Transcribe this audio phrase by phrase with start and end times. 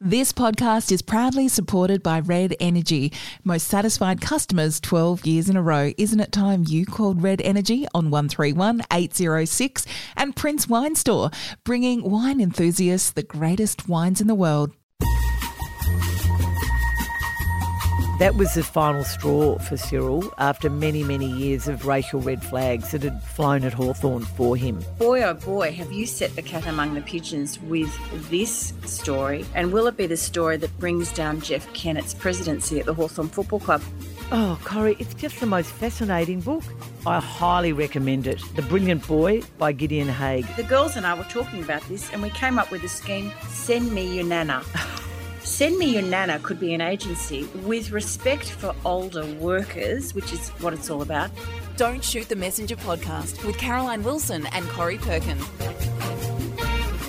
[0.00, 3.12] This podcast is proudly supported by Red Energy.
[3.42, 5.92] Most satisfied customers 12 years in a row.
[5.98, 11.32] Isn't it time you called Red Energy on 131 806 and Prince Wine Store,
[11.64, 14.70] bringing wine enthusiasts the greatest wines in the world.
[18.18, 22.90] That was the final straw for Cyril after many, many years of racial red flags
[22.90, 24.84] that had flown at Hawthorn for him.
[24.98, 27.88] Boy, oh boy, have you set the cat among the pigeons with
[28.28, 29.46] this story?
[29.54, 33.28] And will it be the story that brings down Jeff Kennett's presidency at the Hawthorn
[33.28, 33.82] Football Club?
[34.32, 36.64] Oh, Corrie, it's just the most fascinating book.
[37.06, 38.42] I highly recommend it.
[38.56, 40.42] The Brilliant Boy by Gideon Haigh.
[40.56, 43.32] The girls and I were talking about this and we came up with a scheme
[43.46, 44.64] Send Me Your Nana.
[45.48, 50.50] Send Me Your Nana could be an agency with respect for older workers, which is
[50.60, 51.30] what it's all about.
[51.76, 55.38] Don't Shoot the Messenger podcast with Caroline Wilson and Corrie Perkin.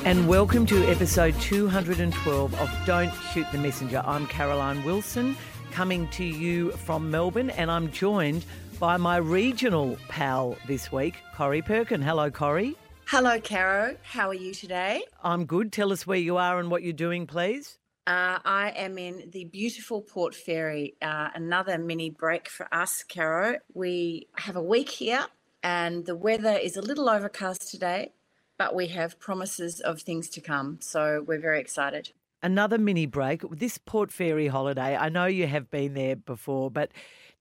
[0.06, 4.02] And welcome to episode 212 of Don't Shoot the Messenger.
[4.06, 5.36] I'm Caroline Wilson,
[5.72, 8.46] coming to you from Melbourne, and I'm joined
[8.80, 12.02] by my regional pal this week, Corrie Perkin.
[12.02, 12.76] Hello, Corrie.
[13.06, 13.98] Hello, Caro.
[14.02, 15.04] How are you today?
[15.22, 15.74] I'm good.
[15.74, 17.76] Tell us where you are and what you're doing, please.
[18.10, 20.96] Uh, I am in the beautiful Port Fairy.
[21.00, 23.58] Uh, another mini break for us, Caro.
[23.76, 25.28] We have a week here,
[25.62, 28.14] and the weather is a little overcast today,
[28.58, 30.80] but we have promises of things to come.
[30.82, 32.10] So we're very excited.
[32.42, 33.44] Another mini break.
[33.52, 36.90] This Port Fairy holiday, I know you have been there before, but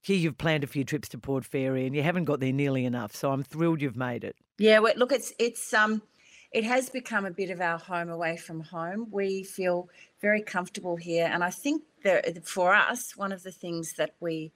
[0.03, 2.85] here you've planned a few trips to Port Fairy and you haven't got there nearly
[2.85, 3.17] enough.
[3.17, 4.37] So I'm thrilled you've made it.
[4.59, 6.03] Yeah, well, look, it's it's um
[6.51, 9.09] it has become a bit of our home away from home.
[9.11, 9.89] We feel
[10.21, 11.29] very comfortable here.
[11.33, 14.53] And I think that for us, one of the things that we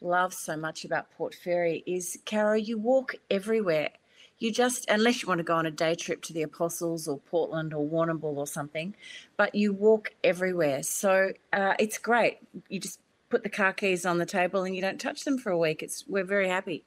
[0.00, 3.90] love so much about Port Fairy is, Caro, you walk everywhere.
[4.38, 7.18] You just, unless you want to go on a day trip to the Apostles or
[7.18, 8.94] Portland or Warrnambool or something,
[9.36, 10.82] but you walk everywhere.
[10.82, 12.38] So uh, it's great.
[12.68, 15.50] You just put the car keys on the table and you don't touch them for
[15.50, 15.82] a week.
[15.82, 16.84] It's we're very happy.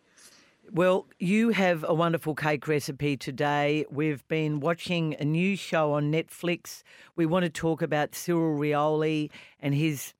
[0.71, 3.85] Well, you have a wonderful cake recipe today.
[3.91, 6.81] We've been watching a new show on Netflix.
[7.15, 10.13] We want to talk about Cyril Rioli and his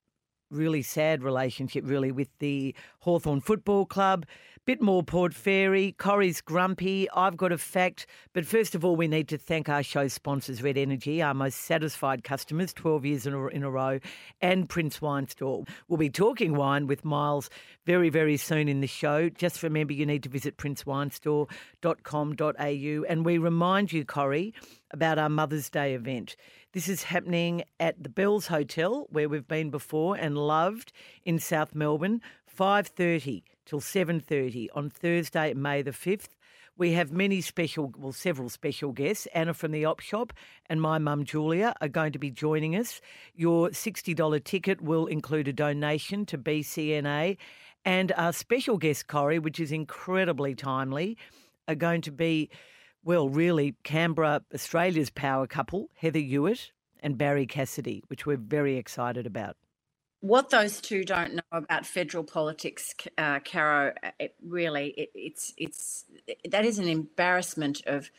[0.50, 4.24] really sad relationship, really, with the Hawthorn Football Club.
[4.66, 5.94] Bit more Port Fairy.
[5.96, 7.08] Corrie's grumpy.
[7.10, 8.04] I've got a fact.
[8.32, 11.58] But first of all, we need to thank our show sponsors, Red Energy, our most
[11.58, 14.00] satisfied customers, 12 years in a, in a row,
[14.42, 15.62] and Prince Wine Store.
[15.86, 17.48] We'll be talking wine with Miles
[17.84, 19.28] very, very soon in the show.
[19.28, 23.04] Just remember you need to visit princewinestore.com.au.
[23.08, 24.52] And we remind you, Corrie,
[24.90, 26.34] about our Mother's Day event.
[26.72, 30.90] This is happening at the Bells Hotel, where we've been before and loved
[31.24, 32.20] in South Melbourne,
[32.58, 36.28] 5.30 till 7.30 on Thursday, May the 5th.
[36.78, 39.26] We have many special, well, several special guests.
[39.34, 40.32] Anna from the Op Shop
[40.66, 43.00] and my mum Julia are going to be joining us.
[43.34, 47.38] Your $60 ticket will include a donation to BCNA.
[47.84, 51.16] And our special guest, Corrie, which is incredibly timely,
[51.66, 52.50] are going to be,
[53.02, 59.26] well, really, Canberra, Australia's power couple, Heather Ewart and Barrie Cassidy, which we're very excited
[59.26, 59.56] about
[60.20, 65.52] what those two don't know about federal politics, uh, Caro, uh, it really it, it's
[65.56, 66.04] it's
[66.50, 68.10] that is an embarrassment of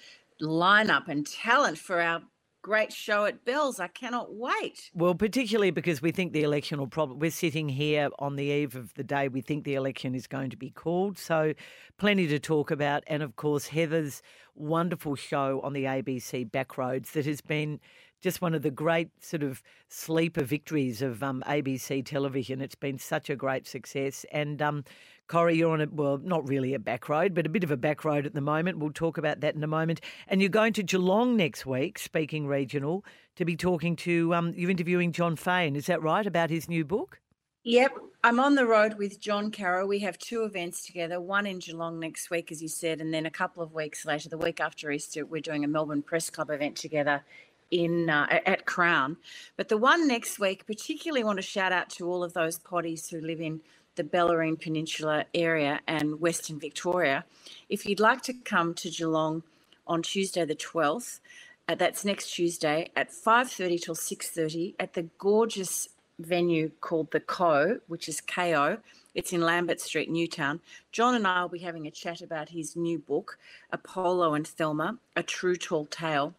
[0.42, 2.22] lineup and talent for our
[2.62, 3.80] great show at Bells.
[3.80, 4.92] I cannot wait.
[4.94, 8.76] Well, particularly because we think the election will probably, we're sitting here on the eve
[8.76, 11.18] of the day we think the election is going to be called.
[11.18, 11.54] So,
[11.98, 13.06] plenty to talk about.
[13.08, 14.22] And of course, Heather's
[14.54, 17.80] wonderful show on the ABC Backroads that has been
[18.22, 22.62] just one of the great sort of sleeper victories of um, ABC television.
[22.62, 24.26] It's been such a great success.
[24.32, 24.84] And um,
[25.28, 27.78] Corrie, you're on a, well, not really a back road, but a bit of a
[27.78, 28.80] back road at the moment.
[28.80, 30.02] We'll talk about that in a moment.
[30.28, 34.72] And you're going to Geelong next week, speaking regional, to be talking to, um, you're
[34.72, 37.20] interviewing John Faine, is that right, about his new book?
[37.64, 37.92] Yep,
[38.24, 39.86] I'm on the road with John Caro.
[39.86, 43.26] We have two events together, one in Geelong next week, as you said, and then
[43.26, 46.50] a couple of weeks later, the week after Easter, we're doing a Melbourne Press Club
[46.50, 47.26] event together
[47.72, 49.18] in uh, at Crown.
[49.56, 53.10] But the one next week, particularly want to shout out to all of those potties
[53.10, 53.62] who live in
[53.96, 57.26] the Bellarine Peninsula area and Western Victoria.
[57.68, 59.44] If you'd like to come to Geelong
[59.86, 61.20] on Tuesday the 12th,
[61.68, 65.90] uh, that's next Tuesday at 5:30 till 6:30 at the gorgeous
[66.20, 68.78] venue called the Co, which is KO.
[69.14, 70.62] It's in Lambert Street, Newtown.
[70.92, 73.38] John and I will be having a chat about his new book,
[73.72, 76.34] Apollo and Thelma: A True Tall Tale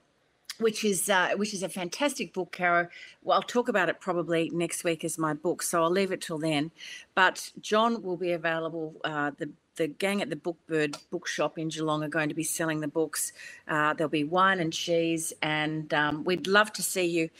[0.58, 2.88] which is uh, which is a fantastic book, Caro.
[3.22, 6.20] Well, I'll talk about it probably next week as my book, so I'll leave it
[6.20, 6.70] till then.
[7.14, 8.94] But John will be available.
[9.04, 12.80] Uh, the the gang at the Bookbird bookshop in Geelong are going to be selling
[12.80, 13.32] the books.
[13.68, 17.30] Uh, there'll be wine and cheese, and um, we'd love to see you.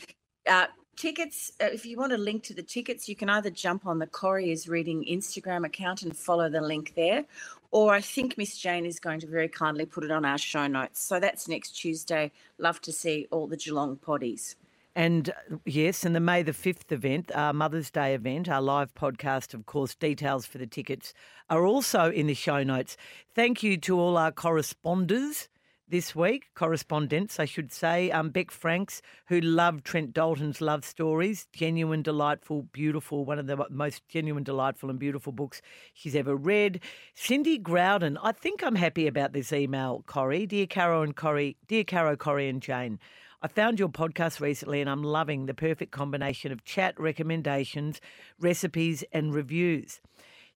[0.49, 3.85] Uh, tickets, uh, if you want a link to the tickets, you can either jump
[3.85, 7.25] on the Corrie is Reading Instagram account and follow the link there,
[7.71, 10.67] or I think Miss Jane is going to very kindly put it on our show
[10.67, 11.01] notes.
[11.01, 12.31] So that's next Tuesday.
[12.57, 14.55] Love to see all the Geelong potties.
[14.95, 18.93] And uh, yes, and the May the 5th event, our Mother's Day event, our live
[18.95, 21.13] podcast, of course, details for the tickets
[21.49, 22.97] are also in the show notes.
[23.35, 25.47] Thank you to all our corresponders
[25.89, 28.11] this week, correspondents, I should say.
[28.11, 33.65] Um, Beck Franks, who loved Trent Dalton's love stories, genuine, delightful, beautiful, one of the
[33.69, 35.61] most genuine, delightful, and beautiful books
[35.93, 36.79] she's ever read.
[37.15, 40.45] Cindy Growden, I think I'm happy about this email, Corrie.
[40.45, 42.99] Dear Caro and Corrie, dear Caro, Corrie and Jane.
[43.41, 48.01] I found your podcast recently and I'm loving the perfect combination of chat, recommendations,
[48.37, 50.01] recipes, and reviews.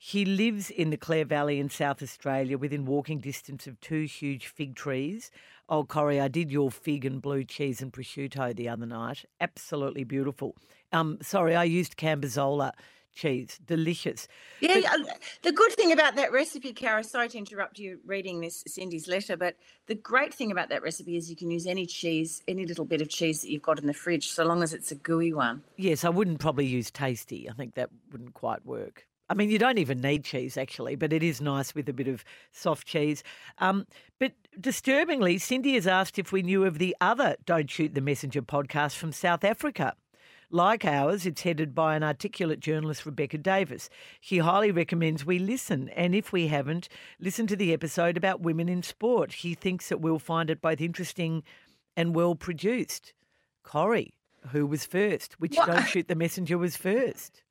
[0.06, 4.48] He lives in the Clare Valley in South Australia within walking distance of two huge
[4.48, 5.32] fig trees.
[5.70, 9.24] Oh, Corrie, I did your fig and blue cheese and prosciutto the other night.
[9.40, 10.58] Absolutely beautiful.
[10.92, 12.74] Um, sorry, I used Cambozola
[13.16, 13.58] cheese.
[13.66, 14.28] Delicious.
[14.60, 18.62] Yeah, but, the good thing about that recipe, Cara, sorry to interrupt you reading this
[18.68, 19.56] Cindy's letter, but
[19.88, 23.02] the great thing about that recipe is you can use any cheese, any little bit
[23.02, 25.64] of cheese that you've got in the fridge, so long as it's a gooey one.
[25.78, 27.50] Yes, I wouldn't probably use tasty.
[27.50, 29.06] I think that wouldn't quite work.
[29.33, 32.07] I mean, you don't even need cheese actually, but it is nice with a bit
[32.07, 33.24] of soft cheese.
[33.57, 33.88] Um,
[34.19, 38.44] but disturbingly, Cindy has asked if we knew of the other Don't Shoot the Messenger
[38.44, 39.95] podcast from South Africa.
[40.51, 43.89] Like ours, it's headed by an articulate journalist, Rebecca Davis.
[44.21, 46.88] She highly recommends we listen, and if we haven't,
[47.19, 49.31] listen to the episode about women in sport.
[49.31, 51.41] She thinks that we'll find it both interesting
[51.97, 53.13] and well produced.
[53.63, 54.13] Corrie,
[54.51, 55.39] who was first?
[55.39, 55.65] Which what?
[55.65, 57.43] Don't Shoot the Messenger was first?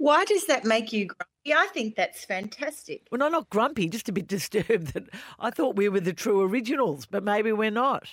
[0.00, 1.52] Why does that make you grumpy?
[1.54, 3.06] I think that's fantastic.
[3.12, 6.40] Well, no, not grumpy, just a bit disturbed that I thought we were the true
[6.40, 8.08] originals, but maybe we're not.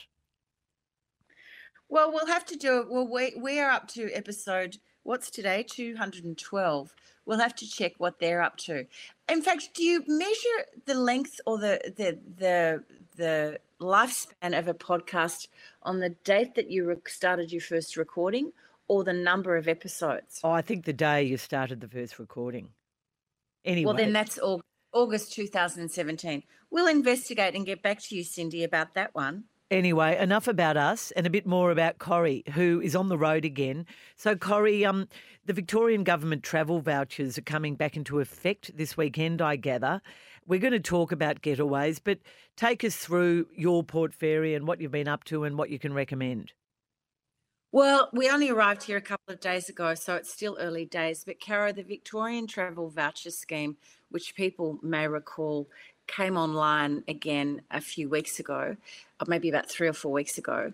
[1.88, 2.90] Well, we'll have to do it.
[2.90, 5.64] Well, we, we are up to episode, what's today?
[5.64, 6.94] 212.
[7.26, 8.86] We'll have to check what they're up to.
[9.30, 12.84] In fact, do you measure the length or the, the, the,
[13.16, 15.48] the lifespan of a podcast
[15.84, 18.52] on the date that you started your first recording
[18.88, 20.40] or the number of episodes?
[20.44, 22.70] Oh, I think the day you started the first recording.
[23.66, 23.86] Anyway.
[23.86, 24.40] Well, then that's
[24.94, 26.44] August 2017.
[26.70, 29.46] We'll investigate and get back to you, Cindy, about that one.
[29.70, 33.44] Anyway, enough about us and a bit more about Corrie, who is on the road
[33.44, 33.86] again.
[34.16, 35.10] So, Corrie, um,
[35.46, 40.02] the Victorian government travel vouchers are coming back into effect this weekend, I gather.
[40.46, 42.20] We're going to talk about getaways, but
[42.56, 45.80] take us through your Port Fairy and what you've been up to and what you
[45.80, 46.54] can recommend.
[47.72, 51.24] Well, we only arrived here a couple of days ago, so it's still early days.
[51.26, 53.76] But, Caro, the Victorian Travel Voucher Scheme,
[54.10, 55.68] which people may recall,
[56.08, 58.78] came online again a few weeks ago,
[59.28, 60.72] maybe about three or four weeks ago.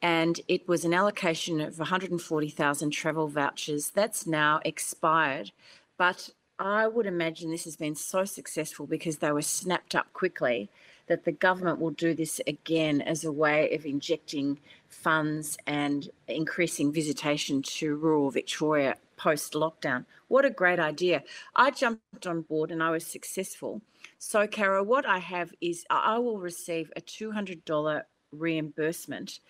[0.00, 3.90] And it was an allocation of 140,000 travel vouchers.
[3.90, 5.50] That's now expired.
[5.98, 10.70] But I would imagine this has been so successful because they were snapped up quickly
[11.06, 14.58] that the government will do this again as a way of injecting
[14.88, 20.04] funds and increasing visitation to rural Victoria post lockdown.
[20.28, 21.22] What a great idea.
[21.54, 23.82] I jumped on board and I was successful.
[24.18, 28.02] So, Caro, what I have is I will receive a $200
[28.32, 29.40] reimbursement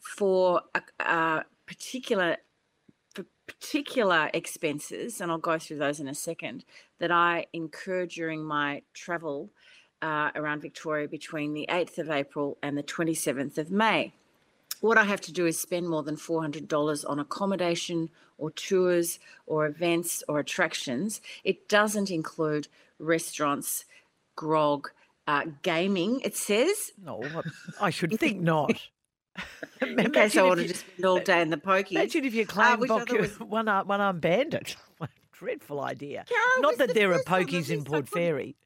[0.00, 2.38] for a, a particular
[3.14, 6.64] for particular expenses, and I'll go through those in a second,
[6.98, 9.50] that I incur during my travel
[10.02, 14.12] uh, around Victoria between the 8th of April and the 27th of May.
[14.80, 19.64] What I have to do is spend more than $400 on accommodation or tours or
[19.66, 21.20] events or attractions.
[21.44, 22.66] It doesn't include
[22.98, 23.84] restaurants,
[24.34, 24.90] grog,
[25.28, 26.92] uh, gaming, it says.
[27.00, 27.22] No,
[27.80, 28.72] I should think not.
[29.80, 31.92] in case I want to just spend all day in the pokies.
[31.92, 33.38] Imagine if you claim uh, was...
[33.40, 34.76] one, arm, one arm bandit.
[35.32, 36.24] Dreadful idea.
[36.28, 38.56] Carol, not that the there are pokies in Port Fairy.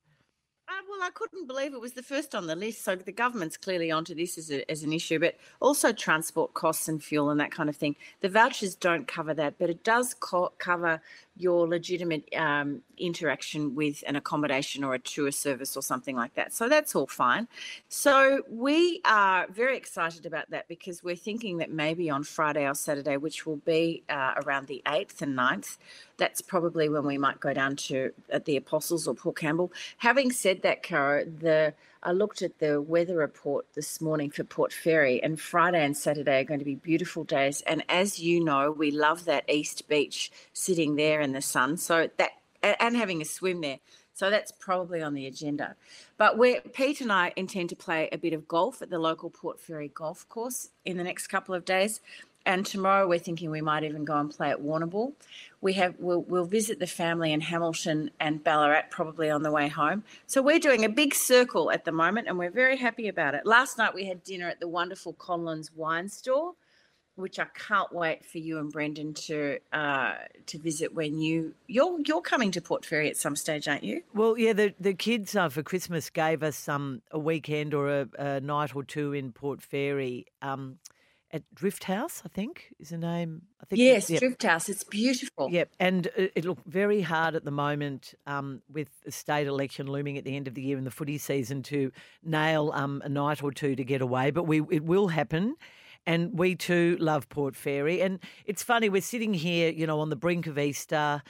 [0.69, 2.83] Uh, well, I couldn't believe it was the first on the list.
[2.83, 6.89] So the government's clearly onto this as, a, as an issue, but also transport costs
[6.89, 7.95] and fuel and that kind of thing.
[8.21, 11.01] The vouchers don't cover that, but it does co- cover
[11.39, 16.55] your legitimate um, interaction with an accommodation or a tour service or something like that.
[16.55, 17.47] So that's all fine.
[17.89, 22.75] So we are very excited about that because we're thinking that maybe on Friday or
[22.75, 25.77] Saturday, which will be uh, around the 8th and 9th,
[26.17, 29.73] that's probably when we might go down to at the Apostles or Port Campbell.
[29.99, 34.73] Having said that, Caro, the I looked at the weather report this morning for Port
[34.73, 37.63] Fairy, and Friday and Saturday are going to be beautiful days.
[37.63, 41.77] And as you know, we love that East Beach sitting there in the sun.
[41.77, 42.31] So that
[42.63, 43.79] and having a swim there.
[44.15, 45.77] So that's probably on the agenda.
[46.17, 49.29] But we Pete and I intend to play a bit of golf at the local
[49.29, 52.01] Port Fairy golf course in the next couple of days.
[52.47, 55.13] And tomorrow we're thinking we might even go and play at Warrnambool.
[55.61, 59.69] We have we'll, we'll visit the family in Hamilton and Ballarat probably on the way
[59.69, 60.05] home.
[60.27, 63.45] So we're doing a big circle at the moment, and we're very happy about it.
[63.45, 66.55] Last night we had dinner at the wonderful Conlan's Wine Store
[67.17, 70.15] which I can't wait for you and Brendan to uh,
[70.47, 74.03] to visit when you you're you're coming to Port Fairy at some stage, aren't you?
[74.15, 78.09] Well, yeah, the the kids uh, for Christmas gave us um, a weekend or a,
[78.19, 80.27] a night or two in Port Fairy.
[80.43, 80.79] Um,
[81.37, 83.43] at Drift House, I think is the name.
[83.61, 83.81] I think.
[83.81, 84.21] Yes, yep.
[84.21, 84.69] Drift House.
[84.69, 85.49] It's beautiful.
[85.51, 89.87] Yep, and it, it looked very hard at the moment um, with the state election
[89.87, 91.93] looming at the end of the year and the footy season to
[92.25, 94.31] nail um, a night or two to get away.
[94.31, 95.55] But we it will happen,
[96.07, 98.01] and we too love Port Fairy.
[98.01, 101.23] And it's funny, we're sitting here, you know, on the brink of Easter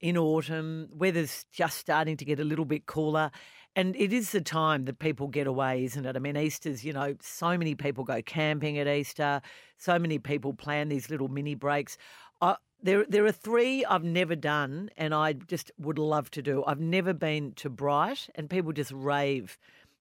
[0.00, 0.88] in autumn.
[0.92, 3.30] Weather's just starting to get a little bit cooler.
[3.76, 6.16] And it is the time that people get away, isn't it?
[6.16, 9.40] I mean, Easter's, you know, so many people go camping at Easter.
[9.78, 11.96] So many people plan these little mini breaks.
[12.42, 16.64] Uh, there, there are three I've never done, and I just would love to do.
[16.66, 19.56] I've never been to Bright, and people just rave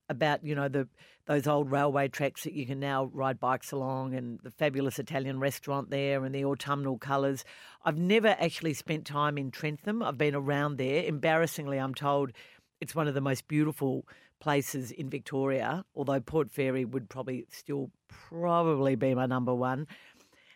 [0.09, 0.87] about you know the
[1.27, 5.39] those old railway tracks that you can now ride bikes along and the fabulous Italian
[5.39, 7.45] restaurant there and the autumnal colours.
[7.85, 10.01] I've never actually spent time in Trentham.
[10.01, 11.03] I've been around there.
[11.03, 12.31] Embarrassingly, I'm told
[12.81, 14.05] it's one of the most beautiful
[14.39, 19.87] places in Victoria, although Port Fairy would probably still probably be my number one.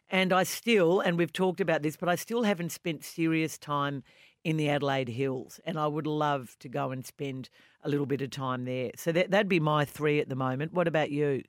[0.09, 4.03] And I still, and we've talked about this, but I still haven't spent serious time
[4.43, 7.49] in the Adelaide Hills, and I would love to go and spend
[7.83, 8.91] a little bit of time there.
[8.95, 10.73] So that, that'd be my three at the moment.
[10.73, 11.43] What about you?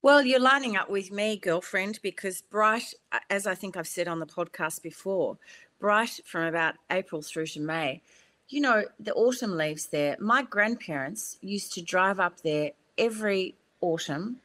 [0.00, 2.94] Well, you're lining up with me, girlfriend, because Bright,
[3.30, 5.38] as I think I've said on the podcast before,
[5.80, 8.02] Bright from about April through to May,
[8.48, 10.16] you know, the autumn leaves there.
[10.18, 14.38] My grandparents used to drive up there every autumn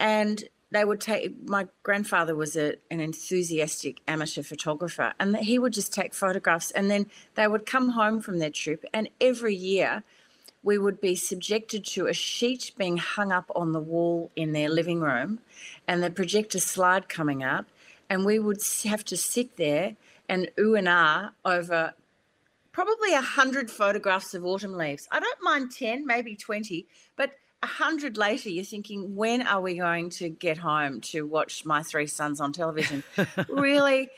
[0.00, 5.72] and they would take my grandfather was a, an enthusiastic amateur photographer and he would
[5.72, 10.02] just take photographs and then they would come home from their trip and every year
[10.64, 14.68] we would be subjected to a sheet being hung up on the wall in their
[14.68, 15.38] living room
[15.86, 17.66] and the projector slide coming up
[18.10, 19.94] and we would have to sit there
[20.28, 21.94] and ooh and ah over
[22.76, 25.08] probably a hundred photographs of autumn leaves.
[25.10, 27.30] I don't mind 10, maybe 20, but
[27.62, 31.82] a hundred later, you're thinking, when are we going to get home to watch my
[31.82, 33.02] three sons on television?
[33.48, 34.10] really,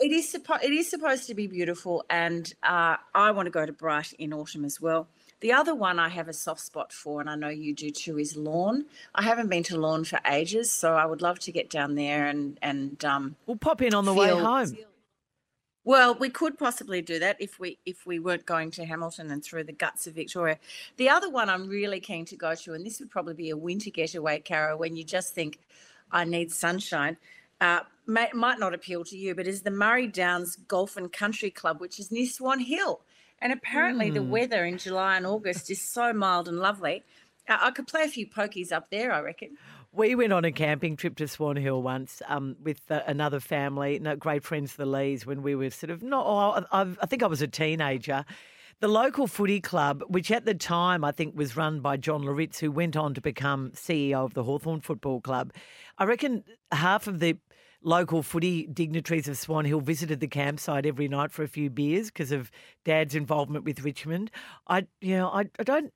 [0.00, 3.64] it is supposed it is supposed to be beautiful, and uh, I want to go
[3.64, 5.06] to Bright in autumn as well.
[5.38, 8.18] The other one I have a soft spot for, and I know you do too,
[8.18, 8.86] is Lorne.
[9.14, 12.26] I haven't been to Lorne for ages, so I would love to get down there
[12.26, 14.76] and and um, we'll pop in on the feel, way home.
[15.84, 19.42] Well, we could possibly do that if we if we weren't going to Hamilton and
[19.42, 20.58] through the guts of Victoria.
[20.96, 23.56] The other one I'm really keen to go to, and this would probably be a
[23.56, 25.58] winter getaway, Caro, when you just think,
[26.12, 27.16] I need sunshine.
[27.60, 31.50] Uh, may, might not appeal to you, but is the Murray Downs Golf and Country
[31.50, 33.00] Club, which is near Swan Hill.
[33.40, 34.14] And apparently, mm.
[34.14, 34.30] the hmm.
[34.30, 37.02] weather in July and August is so mild and lovely.
[37.48, 39.56] Uh, I could play a few pokies up there, I reckon.
[39.94, 43.98] We went on a camping trip to Swan Hill once um, with uh, another family,
[44.18, 46.24] great friends, the Lees, when we were sort of not.
[46.26, 48.24] Oh, I, I think I was a teenager.
[48.80, 52.58] The local footy club, which at the time I think was run by John Laritz,
[52.58, 55.52] who went on to become CEO of the Hawthorn Football Club,
[55.98, 57.36] I reckon half of the
[57.82, 62.06] local footy dignitaries of Swan Hill visited the campsite every night for a few beers
[62.06, 62.50] because of
[62.86, 64.30] Dad's involvement with Richmond.
[64.66, 65.92] I, you know, I, I don't.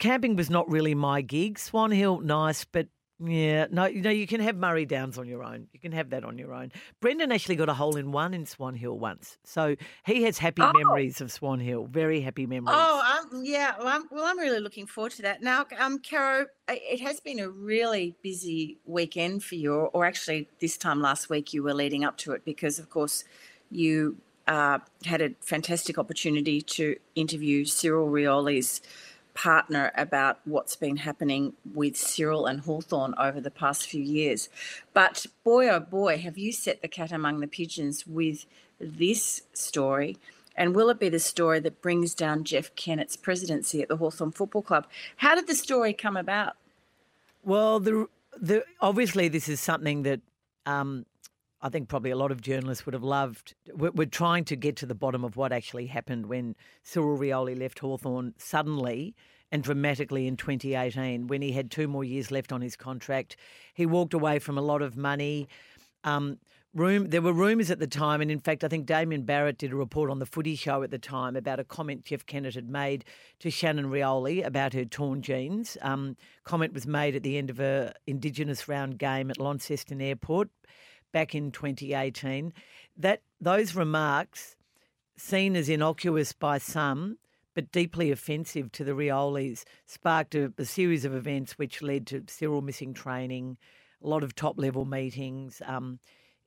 [0.00, 1.56] Camping was not really my gig.
[1.56, 2.88] Swan Hill, nice, but
[3.20, 5.66] yeah, no, you know, you can have Murray Downs on your own.
[5.72, 6.70] You can have that on your own.
[7.00, 9.74] Brendan actually got a hole in one in Swan Hill once, so
[10.06, 10.72] he has happy oh.
[10.72, 11.86] memories of Swan Hill.
[11.86, 12.76] Very happy memories.
[12.78, 13.74] Oh, um, yeah.
[13.78, 15.42] Well I'm, well, I'm really looking forward to that.
[15.42, 20.76] Now, um, Caro, it has been a really busy weekend for you, or actually, this
[20.76, 23.24] time last week you were leading up to it because, of course,
[23.70, 28.80] you uh, had a fantastic opportunity to interview Cyril Rioli's
[29.38, 34.48] partner about what's been happening with Cyril and Hawthorn over the past few years.
[34.92, 38.46] But boy, oh boy, have you set the cat among the pigeons with
[38.80, 40.18] this story.
[40.56, 44.32] And will it be the story that brings down Jeff Kennett's presidency at the Hawthorn
[44.32, 44.86] Football Club?
[45.16, 46.56] How did the story come about?
[47.44, 48.08] Well, the,
[48.40, 50.20] the, obviously, this is something that
[50.66, 51.06] um,
[51.60, 53.54] I think probably a lot of journalists would have loved.
[53.74, 57.58] We're, we're, trying to get to the bottom of what actually happened when Cyril Rioli
[57.58, 59.14] left Hawthorn suddenly
[59.50, 63.36] and dramatically in 2018 when he had two more years left on his contract.
[63.74, 65.48] He walked away from a lot of money.
[66.04, 66.38] Um,
[66.74, 69.72] room, there were rumours at the time, and in fact, I think Damien Barrett did
[69.72, 72.68] a report on the Footy Show at the time about a comment Jeff Kennett had
[72.68, 73.04] made
[73.40, 75.76] to Shannon Rioli about her torn jeans.
[75.82, 80.50] Um, comment was made at the end of a Indigenous round game at Launceston Airport
[81.12, 82.52] back in 2018.
[82.96, 84.56] That those remarks,
[85.16, 87.18] seen as innocuous by some,
[87.54, 92.24] but deeply offensive to the Riolis, sparked a, a series of events which led to
[92.28, 93.56] Cyril missing training,
[94.02, 95.60] a lot of top level meetings.
[95.66, 95.98] Um,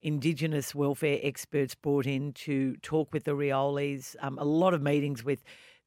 [0.04, 5.24] Indigenous welfare experts brought in to talk with the Riolis, um, a lot of meetings
[5.24, 5.44] with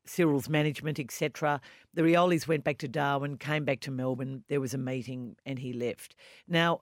[0.07, 1.61] Cyril's management, etc.
[1.95, 4.45] The Riolis went back to Darwin, came back to Melbourne.
[4.49, 6.15] There was a meeting, and he left.
[6.47, 6.81] Now,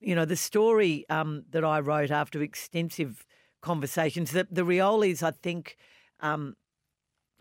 [0.00, 3.26] you know the story um, that I wrote after extensive
[3.62, 4.30] conversations.
[4.30, 5.76] The, the Riolis, I think,
[6.20, 6.54] um,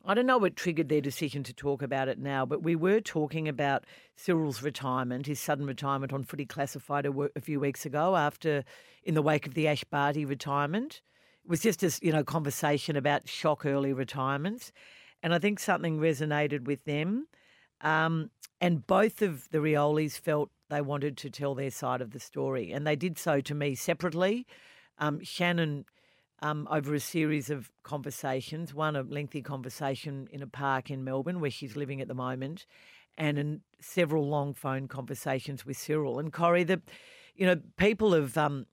[0.05, 2.99] I don't know what triggered their decision to talk about it now, but we were
[2.99, 3.85] talking about
[4.15, 8.63] Cyril's retirement, his sudden retirement on Footy Classified a, few weeks ago after,
[9.03, 11.01] in the wake of the Ash Barty retirement.
[11.43, 14.71] It was just a you know conversation about shock early retirements,
[15.21, 17.27] and I think something resonated with them.
[17.81, 22.19] Um, and both of the Riolis felt they wanted to tell their side of the
[22.19, 24.47] story, and they did so to me separately.
[24.97, 25.85] Um, Shannon
[26.41, 28.73] um, over a series of conversations.
[28.73, 32.65] One, a lengthy conversation in a park in Melbourne where she's living at the moment,
[33.17, 36.63] and in several long phone conversations with Cyril and Corrie.
[36.63, 36.81] The,
[37.35, 38.65] you know, people have, um,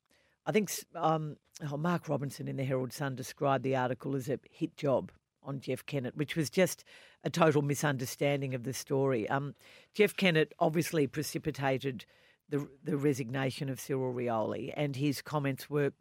[0.46, 1.36] I think, um,
[1.70, 5.12] oh, Mark Robinson in the Herald Sun described the article as a hit job
[5.44, 6.84] on Jeff Kennett, which was just
[7.24, 9.28] a total misunderstanding of the story.
[9.28, 9.54] Um,
[9.94, 12.04] Jeff Kennett obviously precipitated
[12.48, 15.92] the the resignation of Cyril Rioli, and his comments were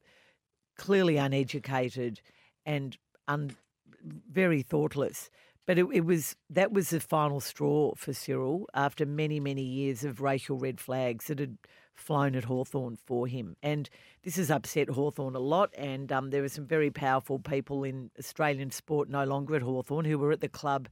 [0.78, 2.22] clearly uneducated
[2.66, 3.56] and un,
[4.04, 5.30] very thoughtless.
[5.68, 10.04] But it, it, was that was the final straw for Cyril after many, many years
[10.04, 11.58] of racial red flags that had
[11.94, 13.56] flown at Hawthorn for him.
[13.62, 13.90] And
[14.24, 15.70] this has upset Hawthorn a lot.
[15.78, 20.06] And um, there were some very powerful people in Australian sport no longer at Hawthorn
[20.06, 20.88] who were at the club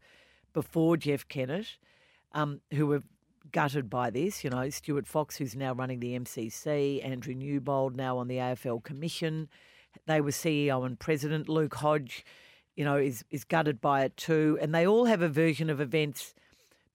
[0.53, 1.77] before Jeff Kennett,
[2.34, 3.01] um, who were
[3.51, 4.44] gutted by this.
[4.44, 8.84] You know, Stuart Fox, who's now running the MCC, Andrew Newbold, now on the AFL
[8.84, 9.50] Commission.
[10.06, 11.50] They were CEO and president.
[11.50, 12.24] Luke Hodge,
[12.75, 14.57] you know, is is gutted by it too.
[14.62, 16.33] And they all have a version of events.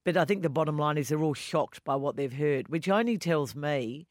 [0.05, 2.87] But I think the bottom line is they're all shocked by what they've heard, which
[2.87, 4.07] only tells me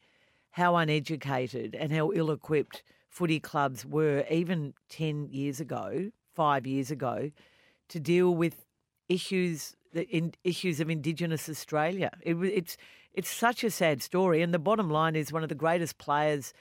[0.51, 6.91] how uneducated and how ill equipped footy clubs were even 10 years ago, five years
[6.91, 7.31] ago,
[7.87, 8.65] to deal with
[9.07, 12.11] issues in, issues of Indigenous Australia.
[12.21, 12.77] It, it's
[13.13, 16.53] it's such a sad story, and the bottom line is one of the greatest players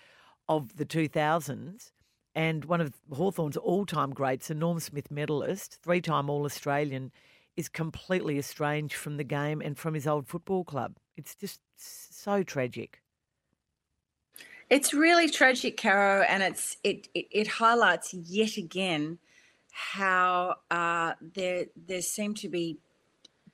[0.48, 1.90] of the 2000s
[2.36, 7.10] and one of Hawthorn's all time greats, a Norm Smith medalist, three time All Australian,
[7.56, 10.96] is completely estranged from the game and from his old football club.
[11.16, 13.00] It's just so tragic.
[14.70, 19.18] It's really tragic, Caro, and it's it it, it highlights yet again
[19.70, 22.78] how uh, there there seem to be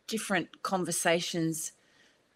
[0.07, 1.73] different conversations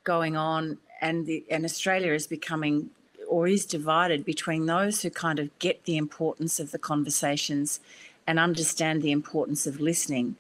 [0.03, 2.91] going on, and the and Australia is becoming
[3.29, 7.81] or is divided between those who kind of get the importance of the conversations
[8.27, 10.37] and understand the importance of listening,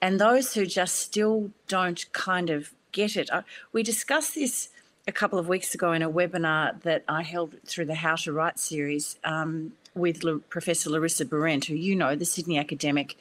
[0.00, 3.30] and those who just still don't kind of get it.
[3.72, 4.70] We discussed this
[5.06, 8.32] a couple of weeks ago in a webinar that I held through the How to
[8.32, 13.16] Write series um, with L- Professor Larissa Behrendt, who you know, the Sydney academic.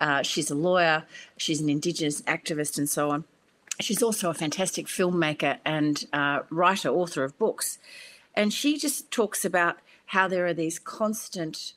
[0.00, 1.04] Uh, she's a lawyer,
[1.36, 3.24] she's an Indigenous activist, and so on.
[3.80, 7.78] She's also a fantastic filmmaker and uh, writer, author of books.
[8.34, 11.74] And she just talks about how there are these constant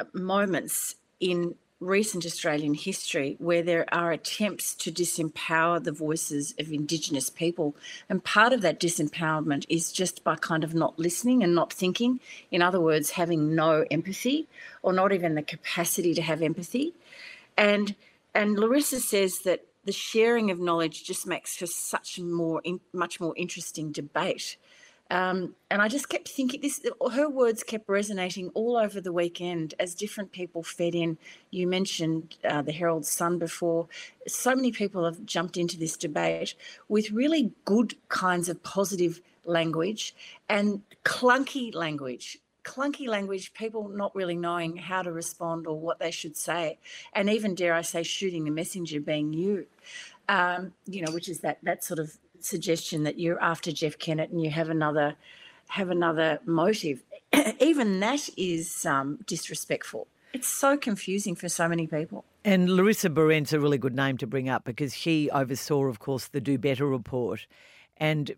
[0.00, 6.72] uh, moments in recent Australian history where there are attempts to disempower the voices of
[6.72, 7.76] Indigenous people.
[8.08, 12.20] And part of that disempowerment is just by kind of not listening and not thinking.
[12.50, 14.48] In other words, having no empathy
[14.82, 16.94] or not even the capacity to have empathy.
[17.56, 17.94] And
[18.34, 23.34] and Larissa says that the sharing of knowledge just makes for such more much more
[23.36, 24.56] interesting debate
[25.14, 29.72] um, and I just kept thinking this, her words kept resonating all over the weekend
[29.78, 31.18] as different people fed in.
[31.52, 33.86] You mentioned uh, the Herald Sun before.
[34.26, 36.56] So many people have jumped into this debate
[36.88, 40.16] with really good kinds of positive language
[40.48, 42.38] and clunky language.
[42.64, 46.78] Clunky language, people not really knowing how to respond or what they should say,
[47.12, 49.66] and even dare I say, shooting the messenger being you,
[50.28, 54.30] um, you know, which is that that sort of suggestion that you're after Jeff Kennett
[54.30, 55.14] and you have another
[55.68, 57.02] have another motive.
[57.60, 60.06] Even that is um, disrespectful.
[60.34, 62.24] It's so confusing for so many people.
[62.44, 66.28] And Larissa Behrendt's a really good name to bring up because she oversaw, of course,
[66.28, 67.46] the Do Better report.
[67.96, 68.34] And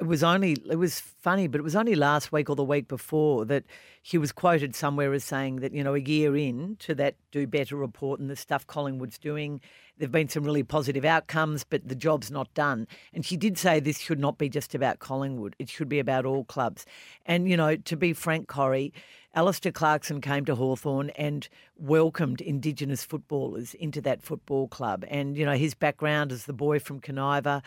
[0.00, 2.88] it was only it was funny, but it was only last week or the week
[2.88, 3.64] before that
[4.02, 7.46] he was quoted somewhere as saying that you know a year in to that do
[7.46, 9.60] better report and the stuff Collingwood's doing,
[9.96, 12.86] there've been some really positive outcomes, but the job's not done.
[13.12, 16.24] And she did say this should not be just about Collingwood; it should be about
[16.24, 16.86] all clubs.
[17.26, 18.92] And you know, to be frank, Corrie.
[19.34, 25.04] Alastair Clarkson came to Hawthorn and welcomed Indigenous footballers into that football club.
[25.06, 27.62] And, you know, his background as the boy from Kaniva,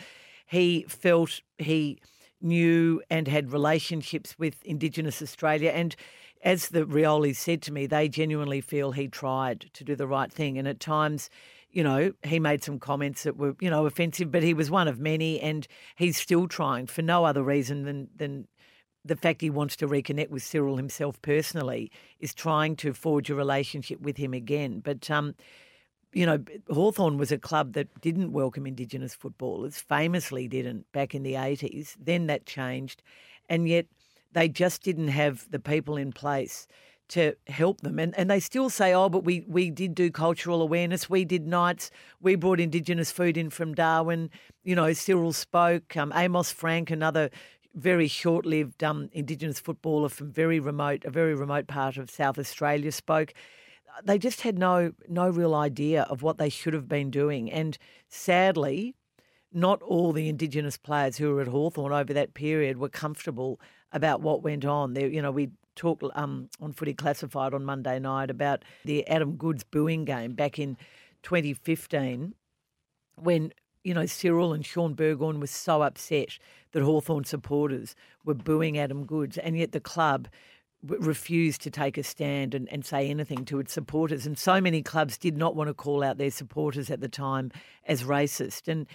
[0.48, 2.00] he felt he
[2.44, 5.72] knew and had relationships with Indigenous Australia.
[5.72, 5.96] And
[6.44, 10.32] as the Rioli said to me, they genuinely feel he tried to do the right
[10.32, 10.58] thing.
[10.58, 11.30] And at times,
[11.72, 14.88] you know, he made some comments that were, you know, offensive, but he was one
[14.88, 18.48] of many and he's still trying for no other reason than, than
[19.06, 23.36] the fact he wants to reconnect with Cyril himself personally is trying to forge a
[23.36, 24.80] relationship with him again.
[24.80, 25.36] But um,
[26.14, 31.24] you know, Hawthorn was a club that didn't welcome Indigenous footballers, famously didn't back in
[31.24, 31.96] the 80s.
[32.00, 33.02] Then that changed.
[33.50, 33.86] And yet
[34.34, 36.68] they just didn't have the people in place
[37.10, 38.00] to help them.
[38.00, 41.10] And, and they still say, oh, but we, we did do cultural awareness.
[41.10, 41.92] We did nights.
[42.22, 44.30] We brought Indigenous food in from Darwin.
[44.64, 45.96] You know, Cyril spoke.
[45.98, 47.30] Um, Amos Frank, another
[47.74, 52.92] very short-lived um, Indigenous footballer from very remote, a very remote part of South Australia,
[52.92, 53.34] spoke
[54.04, 57.52] they just had no no real idea of what they should have been doing.
[57.52, 57.78] And
[58.10, 58.96] sadly,
[59.52, 63.60] not all the Indigenous players who were at Hawthorn over that period were comfortable
[63.92, 64.94] about what went on.
[64.94, 69.36] There, you know, we talked um, on Footy Classified on Monday night about the Adam
[69.36, 70.78] Goodes booing game back in
[71.24, 72.34] 2015
[73.16, 73.52] when
[73.84, 76.38] you know, Cyril and Shaun Burgoyne were so upset
[76.72, 80.28] that Hawthorn supporters were booing Adam Goodes, and yet the club
[80.84, 84.26] refused to take a stand and, and say anything to its supporters.
[84.26, 87.52] And so many clubs did not want to call out their supporters at the time
[87.86, 88.68] as racist.
[88.68, 88.88] And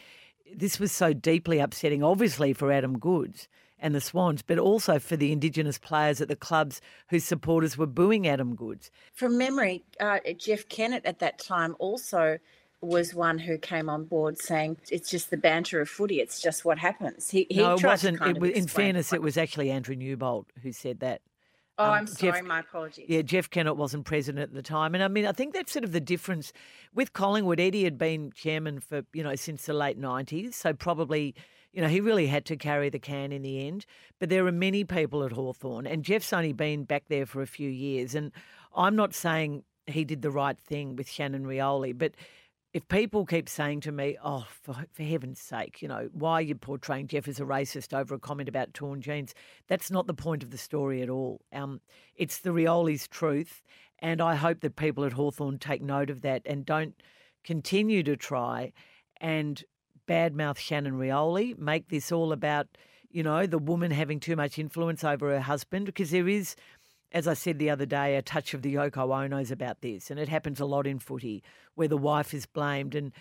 [0.55, 5.17] this was so deeply upsetting, obviously, for Adam Goodes and the Swans, but also for
[5.17, 8.91] the Indigenous players at the clubs whose supporters were booing Adam Goodes.
[9.13, 12.39] From memory, uh, Jeff Kennett at that time also
[12.81, 16.21] was one who came on board saying it's just the banter of footy.
[16.21, 17.31] It's just what happens.
[17.31, 18.21] He, he no, it wasn't.
[18.23, 21.21] It was, in fairness, it was actually Andrew Newbold who said that.
[21.79, 23.07] Oh, um, I'm sorry, Jeff, my apologies.
[23.09, 25.85] Yeah, Jeff Kennett wasn't president at the time, and I mean, I think that's sort
[25.85, 26.53] of the difference
[26.95, 27.61] with Collingwood.
[27.61, 31.35] Eddie had been chairman for you know since the late '90s, so probably
[31.73, 33.85] you know he really had to carry the can in the end.
[34.19, 37.47] But there are many people at Hawthorn, and Jeff's only been back there for a
[37.47, 38.33] few years, and
[38.75, 42.13] I'm not saying he did the right thing with Shannon Rioli, but
[42.77, 46.43] if people keep saying to me, oh, for, for heaven's sake, you know, why are
[46.43, 49.35] you portraying Jeff as a racist over a comment about torn jeans?
[49.67, 51.41] That's not the point of the story at all.
[51.55, 51.81] Um,
[52.17, 53.63] it's the Rioli's truth.
[54.01, 56.95] And I hope that people at Hawthorn take note of that and don't
[57.45, 58.75] continue to try
[59.23, 59.65] and
[60.07, 62.67] badmouth Shannon Rioli, make this all about,
[63.09, 66.57] you know, the woman having too much influence over her husband, because there is
[67.13, 70.19] as I said the other day, a touch of the Yoko Onos about this, and
[70.21, 71.43] it happens a lot in footy
[71.75, 73.13] where the wife is blamed, and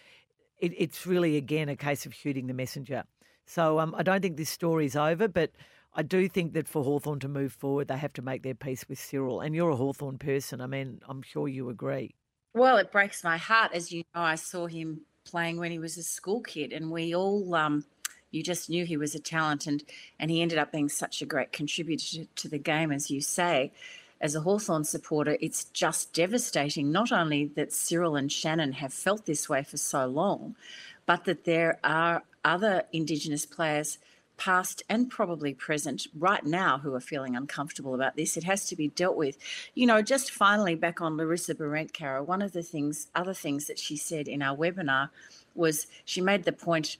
[0.60, 3.04] it, it's really again a case of shooting the messenger.
[3.46, 5.52] So um, I don't think this story is over, but
[5.94, 8.86] I do think that for Hawthorn to move forward, they have to make their peace
[8.90, 9.40] with Cyril.
[9.40, 10.60] And you're a Hawthorn person.
[10.60, 12.16] I mean, I'm sure you agree.
[12.54, 13.72] Well, it breaks my heart.
[13.74, 17.16] As you know, I saw him playing when he was a school kid, and we
[17.16, 17.86] all um,
[18.36, 19.84] you just knew he was a talent and
[20.20, 23.72] and he ended up being such a great contributor to the game as you say
[24.22, 29.26] as a Hawthorn supporter it's just devastating not only that Cyril and Shannon have felt
[29.26, 30.56] this way for so long
[31.06, 33.98] but that there are other indigenous players
[34.38, 38.38] past and probably present right now who are feeling uncomfortable about this.
[38.38, 39.38] It has to be dealt with.
[39.74, 43.80] You know, just finally back on Larissa Behrendt, one of the things, other things that
[43.80, 45.10] she said in our webinar
[45.54, 46.98] was she made the point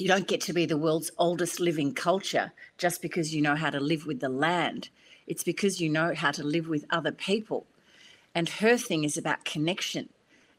[0.00, 3.70] you don't get to be the world's oldest living culture just because you know how
[3.70, 4.88] to live with the land.
[5.26, 7.66] It's because you know how to live with other people.
[8.34, 10.08] And her thing is about connection.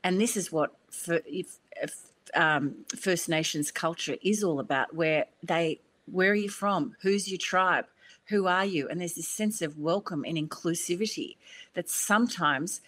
[0.04, 1.95] And this is what for, if, if,
[2.36, 6.95] um, First Nations culture is all about, where they, where are you from?
[7.02, 7.86] Who's your tribe?
[8.25, 8.88] Who are you?
[8.88, 11.38] And there's this sense of welcome and inclusivity
[11.73, 12.82] that sometimes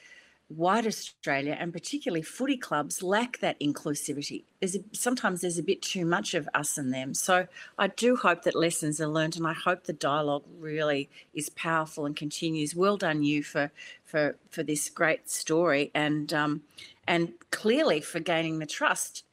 [0.55, 4.43] white Australia and particularly footy clubs lack that inclusivity.
[4.59, 7.13] There's a, sometimes there's a bit too much of us and them.
[7.13, 11.49] So I do hope that lessons are learned, and I hope the dialogue really is
[11.49, 12.75] powerful and continues.
[12.75, 13.71] Well done, you for
[14.03, 16.61] for for this great story, and um,
[17.07, 19.23] and clearly for gaining the trust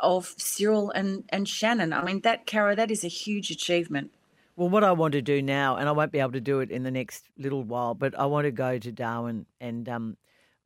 [0.00, 1.92] of Cyril and and Shannon.
[1.92, 4.10] I mean, that Cara, that is a huge achievement.
[4.56, 6.70] Well, what I want to do now, and I won't be able to do it
[6.70, 10.16] in the next little while, but I want to go to Darwin and um,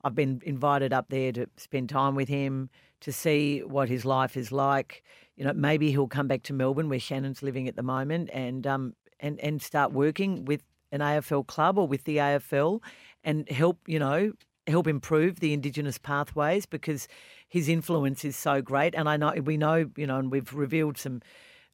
[0.03, 2.69] I've been invited up there to spend time with him
[3.01, 5.03] to see what his life is like.
[5.35, 8.65] You know, maybe he'll come back to Melbourne where Shannon's living at the moment and
[8.65, 12.81] um and and start working with an AFL club or with the AFL
[13.23, 14.33] and help, you know,
[14.67, 17.07] help improve the Indigenous pathways because
[17.47, 18.93] his influence is so great.
[18.95, 21.21] And I know we know, you know, and we've revealed some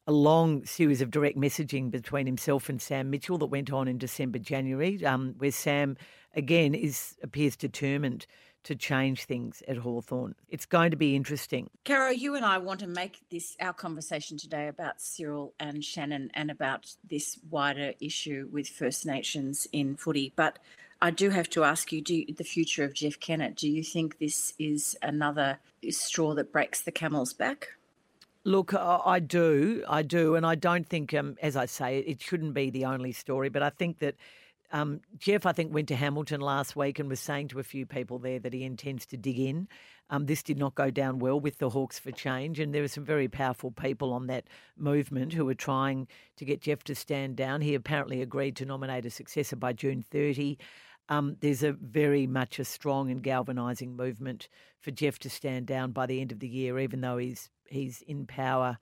[0.08, 3.98] a long series of direct messaging between himself and Sam Mitchell that went on in
[3.98, 5.98] December, January, um, where Sam
[6.34, 8.26] again is appears determined
[8.64, 10.34] to change things at Hawthorn.
[10.48, 11.68] It's going to be interesting.
[11.84, 16.30] Caro, you and I want to make this our conversation today about Cyril and Shannon
[16.32, 20.32] and about this wider issue with First Nations in footy.
[20.34, 20.58] But
[21.02, 24.18] I do have to ask you, do the future of Jeff Kennett, do you think
[24.18, 25.58] this is another
[25.90, 27.68] straw that breaks the camel's back?
[28.44, 32.54] Look, I do, I do, and I don't think, um, as I say, it shouldn't
[32.54, 33.48] be the only story.
[33.48, 34.14] But I think that
[34.72, 37.86] um, Jeff, I think, went to Hamilton last week and was saying to a few
[37.86, 39.68] people there that he intends to dig in.
[40.10, 42.88] Um, this did not go down well with the Hawks for Change, and there were
[42.88, 44.44] some very powerful people on that
[44.76, 47.60] movement who were trying to get Jeff to stand down.
[47.60, 50.56] He apparently agreed to nominate a successor by June 30.
[51.10, 54.48] Um, there's a very much a strong and galvanising movement
[54.80, 58.02] for Jeff to stand down by the end of the year, even though he's he's
[58.02, 58.78] in power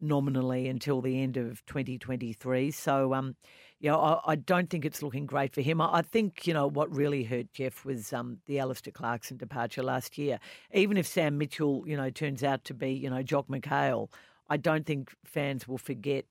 [0.00, 2.70] nominally until the end of 2023.
[2.70, 3.34] So, um,
[3.80, 5.80] you know, I, I, don't think it's looking great for him.
[5.80, 9.82] I, I, think, you know, what really hurt Jeff was um, the Alastair Clarkson departure
[9.82, 10.38] last year.
[10.74, 14.08] Even if Sam Mitchell, you know, turns out to be, you know, Jock McHale,
[14.48, 16.26] I don't think fans will forget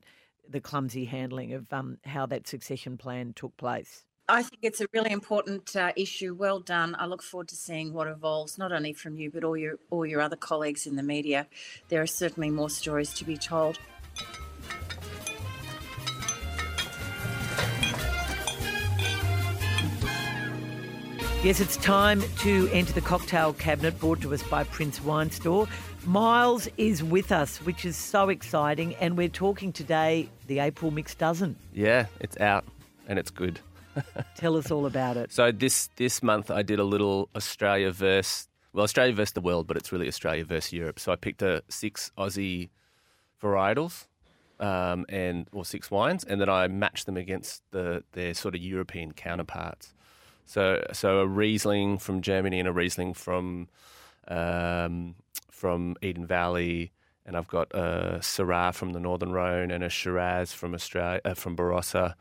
[0.47, 4.05] the clumsy handling of um, how that succession plan took place.
[4.27, 6.33] I think it's a really important uh, issue.
[6.33, 6.95] Well done.
[6.97, 10.03] I look forward to seeing what evolves, not only from you, but all your all
[10.03, 11.45] your other colleagues in the media.
[11.89, 13.77] There are certainly more stories to be told.
[21.43, 25.67] Yes, it's time to enter the cocktail cabinet brought to us by Prince Wine Store.
[26.03, 31.13] Miles is with us, which is so exciting, and we're talking today the April Mix
[31.13, 31.55] Dozen.
[31.71, 32.65] Yeah, it's out
[33.07, 33.59] and it's good.
[34.36, 35.31] Tell us all about it.
[35.31, 39.67] So this this month I did a little Australia verse, well Australia versus the world,
[39.67, 40.99] but it's really Australia versus Europe.
[40.99, 42.69] So I picked a six Aussie
[43.41, 44.08] varietals
[44.60, 48.62] um, and or six wines, and then I matched them against the their sort of
[48.62, 49.93] European counterparts.
[50.45, 53.67] So so a Riesling from Germany and a Riesling from
[54.27, 55.15] um,
[55.51, 56.91] from Eden Valley,
[57.25, 61.34] and I've got a Syrah from the Northern Rhone and a Shiraz from Australia uh,
[61.34, 62.15] from Barossa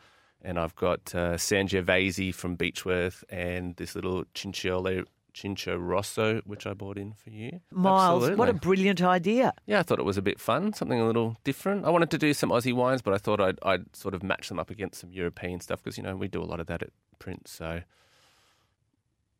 [0.45, 5.05] and I've got uh, Sangiovese from Beechworth and this little Cinciole
[5.35, 7.61] Cincio Rosso, which I bought in for you.
[7.71, 8.37] Miles, Absolutely.
[8.39, 9.53] what a brilliant idea.
[9.67, 11.85] Yeah, I thought it was a bit fun, something a little different.
[11.85, 14.49] I wanted to do some Aussie wines, but I thought I'd, I'd sort of match
[14.49, 16.83] them up against some European stuff because, you know, we do a lot of that
[16.83, 17.51] at Prince.
[17.51, 17.81] So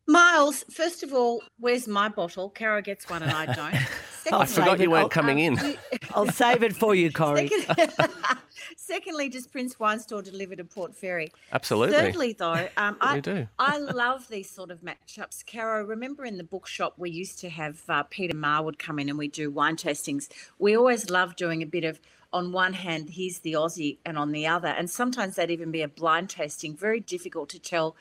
[0.07, 2.49] Miles, first of all, where's my bottle?
[2.49, 3.75] Caro gets one and I don't.
[4.31, 5.57] I forgot you weren't coming in.
[6.13, 7.49] I'll save it for you, Corrie.
[8.77, 11.31] Secondly, does Prince Wine Store deliver to Port Fairy?
[11.51, 11.95] Absolutely.
[11.95, 13.47] Thirdly, though, um, I do.
[13.59, 15.45] I love these sort of matchups.
[15.45, 19.17] Caro, remember in the bookshop we used to have uh, Peter Marwood come in and
[19.17, 20.29] we do wine tastings.
[20.59, 21.99] We always love doing a bit of
[22.33, 25.81] on one hand, here's the Aussie, and on the other, and sometimes that'd even be
[25.81, 26.75] a blind tasting.
[26.75, 27.95] Very difficult to tell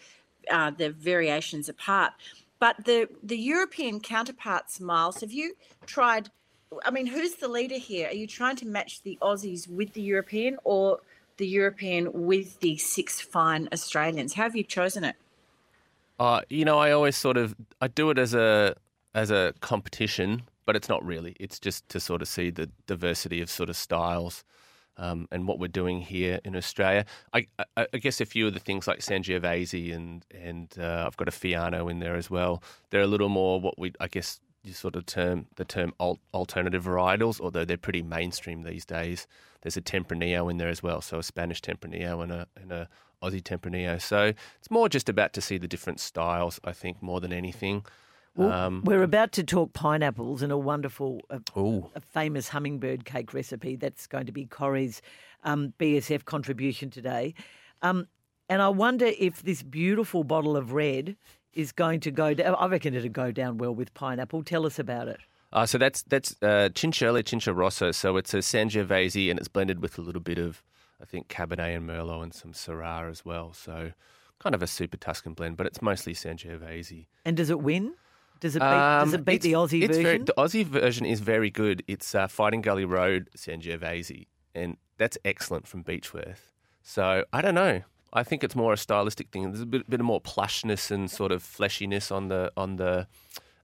[0.50, 2.12] uh, the variations apart.
[2.64, 6.30] But the the European counterparts, Miles, have you tried?
[6.82, 8.08] I mean, who's the leader here?
[8.08, 11.00] Are you trying to match the Aussies with the European, or
[11.36, 14.32] the European with the six fine Australians?
[14.32, 15.16] How have you chosen it?
[16.18, 18.74] Uh, you know, I always sort of I do it as a
[19.14, 21.36] as a competition, but it's not really.
[21.38, 24.42] It's just to sort of see the diversity of sort of styles
[24.96, 27.04] um, and what we're doing here in Australia.
[27.32, 31.16] I, I, I, guess a few of the things like Sangiovese and and uh, I've
[31.16, 32.62] got a Fiano in there as well.
[32.90, 36.20] They're a little more what we I guess you sort of term the term alt,
[36.32, 39.26] alternative varietals, although they're pretty mainstream these days.
[39.62, 42.88] There's a Tempranillo in there as well, so a Spanish Tempranillo and a and a
[43.22, 44.00] Aussie Tempranillo.
[44.00, 47.84] So it's more just about to see the different styles, I think, more than anything.
[48.36, 51.40] Well, um, we're about to talk pineapples and a wonderful, a,
[51.94, 53.76] a, famous hummingbird cake recipe.
[53.76, 55.02] That's going to be Corrie's
[55.44, 57.34] um, BSF contribution today.
[57.82, 58.08] Um,
[58.48, 61.16] and I wonder if this beautiful bottle of red
[61.52, 62.56] is going to go down.
[62.58, 64.42] I reckon it'll go down well with pineapple.
[64.42, 65.20] Tell us about it.
[65.52, 67.92] Uh, so that's that's uh, Cincio Rosso.
[67.92, 70.64] So it's a Sangiovese and it's blended with a little bit of,
[71.00, 73.52] I think, Cabernet and Merlot and some Syrah as well.
[73.52, 73.92] So
[74.40, 77.06] kind of a super Tuscan blend, but it's mostly Sangiovese.
[77.24, 77.94] And does it win?
[78.40, 80.02] Does it beat, um, does it beat the Aussie version?
[80.02, 81.82] Very, the Aussie version is very good.
[81.86, 86.50] It's uh, Fighting Gully Road Sangiovese, and that's excellent from Beechworth.
[86.82, 87.82] So I don't know.
[88.12, 89.50] I think it's more a stylistic thing.
[89.50, 93.06] There's a bit, bit of more plushness and sort of fleshiness on the on the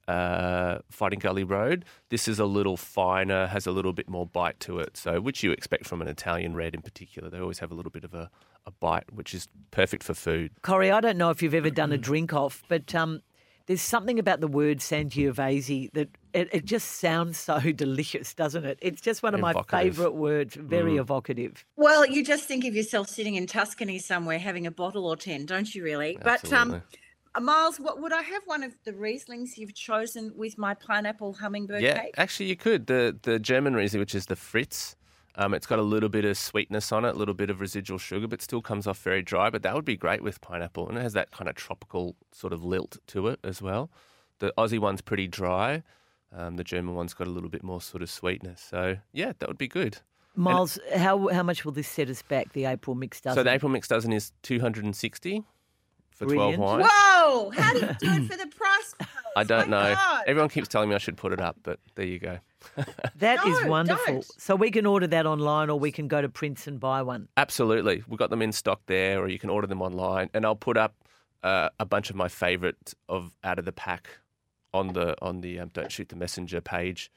[0.08, 1.84] uh, Fighting Gully Road.
[2.08, 4.96] This is a little finer, has a little bit more bite to it.
[4.96, 7.30] So, which you expect from an Italian red in particular.
[7.30, 8.28] They always have a little bit of a,
[8.66, 10.50] a bite, which is perfect for food.
[10.62, 13.22] Corrie, I don't know if you've ever done a drink off, but um,
[13.70, 18.80] there's something about the word Sangiovese that it, it, just sounds so delicious, doesn't it?
[18.82, 21.00] It's just one of my favourite words, very mm.
[21.00, 21.64] evocative.
[21.76, 25.46] Well, you just think of yourself sitting in Tuscany somewhere having a bottle or 10,
[25.46, 26.18] don't you really?
[26.20, 26.80] Absolutely.
[27.32, 30.74] But um, Miles, what would I have one of the Rieslings you've chosen with my
[30.74, 32.14] pineapple hummingbird yeah, cake?
[32.16, 32.88] actually, you could.
[32.88, 34.96] The the German Riesling, which is the Fritz,
[35.36, 37.98] um, it's got a little bit of sweetness on it, a little bit of residual
[37.98, 39.50] sugar, but still comes off very dry.
[39.50, 42.52] But that would be great with pineapple, and it has that kind of tropical sort
[42.52, 43.90] of lilt to it as well.
[44.38, 45.82] The Aussie one's pretty dry.
[46.32, 48.60] Um, the German one's got a little bit more sort of sweetness.
[48.68, 49.98] So yeah, that would be good.
[50.36, 52.52] Miles, and, how how much will this set us back?
[52.52, 53.36] The April mix dozen.
[53.36, 55.44] So the April mix dozen is two hundred and sixty
[56.20, 56.56] for Brilliant.
[56.56, 56.90] 12 wines.
[56.92, 57.50] Whoa!
[57.50, 58.94] How do you do it for the price?
[59.34, 59.94] I don't My know.
[59.94, 60.24] God.
[60.26, 62.38] Everyone keeps telling me I should put it up, but there you go.
[63.16, 64.14] That no, is wonderful.
[64.14, 64.40] Don't.
[64.40, 67.28] So we can order that online or we can go to Prince and buy one.
[67.38, 68.02] Absolutely.
[68.06, 70.28] We've got them in stock there or you can order them online.
[70.34, 70.94] And I'll put up
[71.42, 74.18] uh, a bunch of my favourite of out of the pack
[74.74, 77.10] on the on the um, Don't Shoot the Messenger page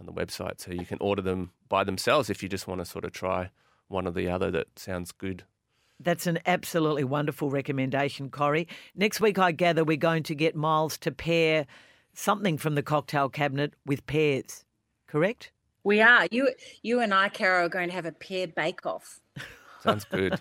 [0.00, 0.60] on the website.
[0.62, 3.50] So you can order them by themselves if you just want to sort of try
[3.88, 5.44] one or the other that sounds good
[6.00, 8.68] that's an absolutely wonderful recommendation, Corrie.
[8.94, 11.66] Next week, I gather we're going to get Miles to pair
[12.12, 14.64] something from the cocktail cabinet with pears,
[15.06, 15.52] correct?
[15.84, 16.26] We are.
[16.30, 16.50] You,
[16.82, 19.20] you and I, Caro, are going to have a pear bake-off.
[19.82, 20.40] Sounds good.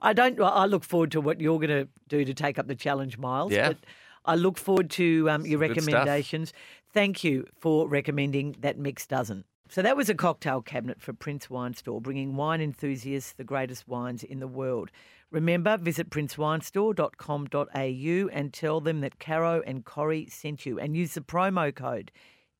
[0.00, 0.40] I don't.
[0.40, 3.52] I look forward to what you're going to do to take up the challenge, Miles.
[3.52, 3.68] Yeah.
[3.68, 3.78] But
[4.24, 6.52] I look forward to um, your recommendations.
[6.94, 9.44] Thank you for recommending that mix dozen.
[9.70, 13.86] So that was a cocktail cabinet for Prince Wine Store, bringing wine enthusiasts the greatest
[13.86, 14.90] wines in the world.
[15.30, 21.20] Remember, visit princewinestore.com.au and tell them that Caro and Corrie sent you and use the
[21.20, 22.10] promo code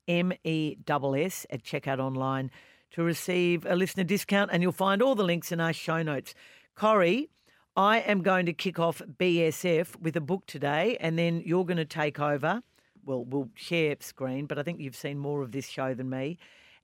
[0.07, 2.51] MESS at checkout online
[2.91, 6.35] to receive a listener discount and you'll find all the links in our show notes.
[6.75, 7.31] Corrie,
[7.75, 11.79] I am going to kick off BSF with a book today and then you're going
[11.79, 12.61] to take over.
[13.03, 16.37] Well, we'll share screen, but I think you've seen more of this show than me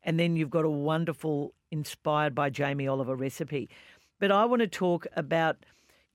[0.04, 3.68] and then you've got a wonderful, inspired by Jamie Oliver recipe.
[4.20, 5.64] But I want to talk about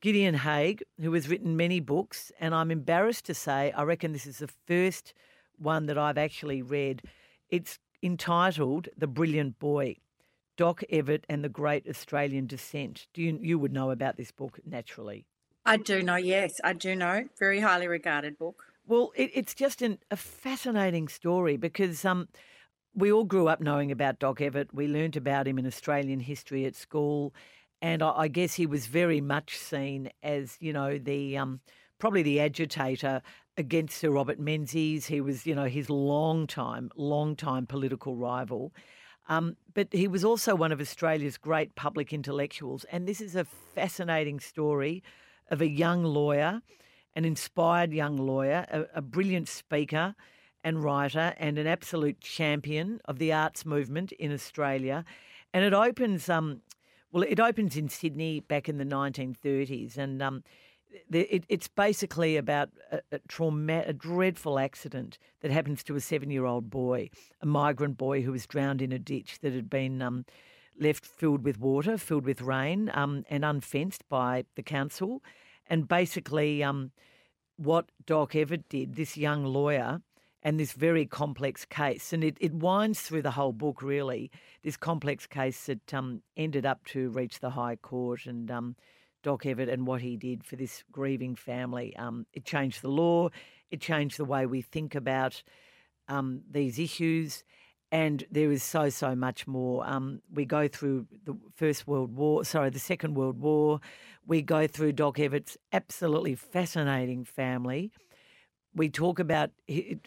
[0.02, 4.26] Gideon Haigh, who has written many books, and I'm embarrassed to say I reckon this
[4.26, 5.14] is the first
[5.58, 7.02] one that I've actually read.
[7.50, 9.98] It's entitled The Brilliant Boy.
[10.56, 13.08] Doc Evatt and the Great Australian Dissent.
[13.14, 15.26] Do you you would know about this book naturally?
[15.66, 16.18] I do know.
[16.18, 17.30] Yes, I do know.
[17.40, 18.66] Very highly regarded book.
[18.86, 22.28] Well, it, it's just an, a fascinating story because um,
[22.94, 24.74] we all grew up knowing about Doc Evatt.
[24.74, 27.34] We learnt about him in Australian history at school,
[27.82, 31.62] and I, I guess he was very much seen as you know the um,
[32.00, 33.22] probably the agitator
[33.58, 35.06] against Sir Robert Menzies.
[35.06, 38.74] He was you know his long time, long time political rival.
[39.28, 43.46] Um, but he was also one of Australia's great public intellectuals, and this is a
[43.76, 45.04] fascinating story
[45.52, 46.62] of a young lawyer,
[47.16, 50.16] an inspired young lawyer, a, a brilliant speaker
[50.64, 55.06] and writer and an absolute champion of the arts movement in Australia.
[55.54, 56.62] And it opens, um,
[57.12, 59.98] well, it opens in Sydney back in the 1930s.
[59.98, 60.44] And um,
[61.10, 66.02] the, it, it's basically about a, a, trauma, a dreadful accident that happens to a
[66.02, 67.10] seven year old boy,
[67.42, 70.02] a migrant boy who was drowned in a ditch that had been.
[70.02, 70.26] Um,
[70.82, 75.22] left filled with water, filled with rain, um, and unfenced by the council.
[75.70, 76.92] And basically, um,
[77.58, 80.02] what Doc Evatt did, this young lawyer,
[80.44, 82.14] and this very complex case.
[82.14, 84.32] And it, it winds through the whole book, really,
[84.64, 88.76] this complex case that um, ended up to reach the High Court and um,
[89.22, 91.96] Doc Evatt and what he did for this grieving family.
[91.98, 93.30] Um, it changed the law,
[93.70, 95.44] it changed the way we think about
[96.08, 97.44] um, these issues.
[97.92, 99.84] And there is so, so much more.
[99.88, 103.82] Um, we go through the First World War, sorry, the Second World War.
[104.28, 107.92] We go through Doc Evatt's absolutely fascinating family
[108.80, 109.52] we talk about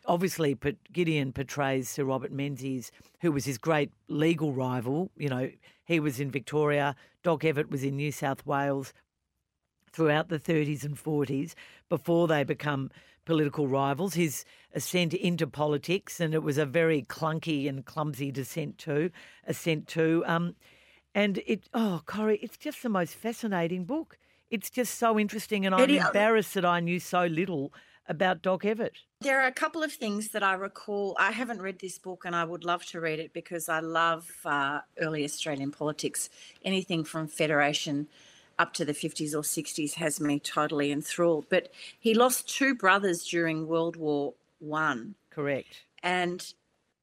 [0.06, 5.11] obviously but Gideon portrays Sir Robert Menzies, who was his great legal rival.
[5.14, 5.50] You know,
[5.85, 8.94] he was in Victoria, Doc Evatt was in New South Wales
[9.92, 11.52] throughout the 30s and 40s
[11.90, 12.90] before they become
[13.26, 14.14] political rivals.
[14.14, 19.11] His ascent into politics, and it was a very clunky and clumsy descent too,
[19.46, 20.24] ascent too.
[20.26, 20.56] Um,
[21.14, 24.16] and it, oh, Corrie, it's just the most fascinating book.
[24.48, 27.70] It's just so interesting, and I'm embarrassed that I knew so little
[28.09, 28.90] about Doc Evatt?
[29.21, 31.17] There are a couple of things that I recall.
[31.19, 34.31] I haven't read this book and I would love to read it because I love
[34.44, 36.29] uh, early Australian politics,
[36.65, 38.09] anything from Federation
[38.59, 41.46] up to the 50s or 60s has me totally enthralled.
[41.48, 45.15] But he lost two brothers during World War One.
[45.31, 45.83] Correct.
[46.03, 46.53] And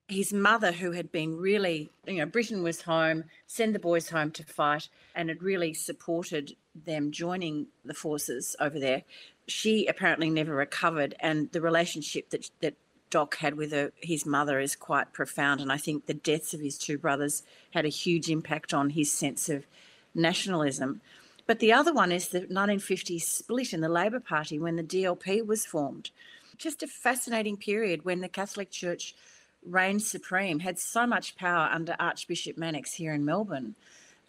[0.08, 4.32] his mother, who had been really, you know, Britain was home, send the boys home
[4.32, 9.04] to fight, and had really supported them joining the forces over there.
[9.50, 12.76] She apparently never recovered, and the relationship that that
[13.10, 15.62] Doc had with her, his mother is quite profound.
[15.62, 19.12] And I think the deaths of his two brothers had a huge impact on his
[19.12, 19.66] sense of
[20.14, 21.02] nationalism.
[21.48, 25.46] But the other one is the 1950s split in the Labor Party when the DLP
[25.46, 26.12] was formed.
[26.58, 29.16] Just a fascinating period when the Catholic Church
[29.66, 33.76] reigned supreme, had so much power under Archbishop Mannix here in Melbourne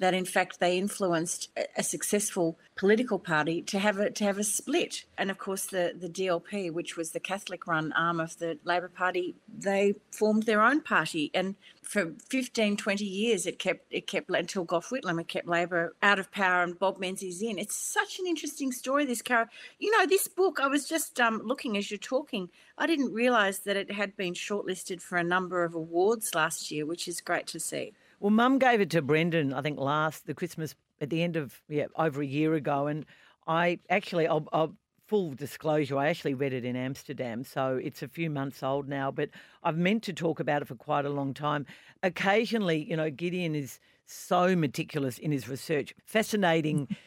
[0.01, 4.45] that in fact they influenced a successful political party to have a to have a
[4.45, 5.05] split.
[5.17, 8.89] And of course the, the DLP, which was the Catholic run arm of the Labor
[8.89, 11.31] Party, they formed their own party.
[11.35, 15.95] And for 15, 20 years it kept it kept until Gough Whitlam, it kept Labor
[16.03, 17.59] out of power and Bob Menzies in.
[17.59, 21.43] It's such an interesting story, this car, You know, this book, I was just um,
[21.45, 22.49] looking as you're talking,
[22.79, 26.87] I didn't realise that it had been shortlisted for a number of awards last year,
[26.87, 27.93] which is great to see.
[28.21, 31.63] Well, Mum gave it to Brendan, I think, last the Christmas at the end of
[31.69, 33.07] yeah over a year ago, and
[33.47, 38.07] I actually, I'll, I'll, full disclosure, I actually read it in Amsterdam, so it's a
[38.07, 39.11] few months old now.
[39.11, 39.31] But
[39.65, 41.65] I've meant to talk about it for quite a long time.
[42.03, 46.89] Occasionally, you know, Gideon is so meticulous in his research, fascinating.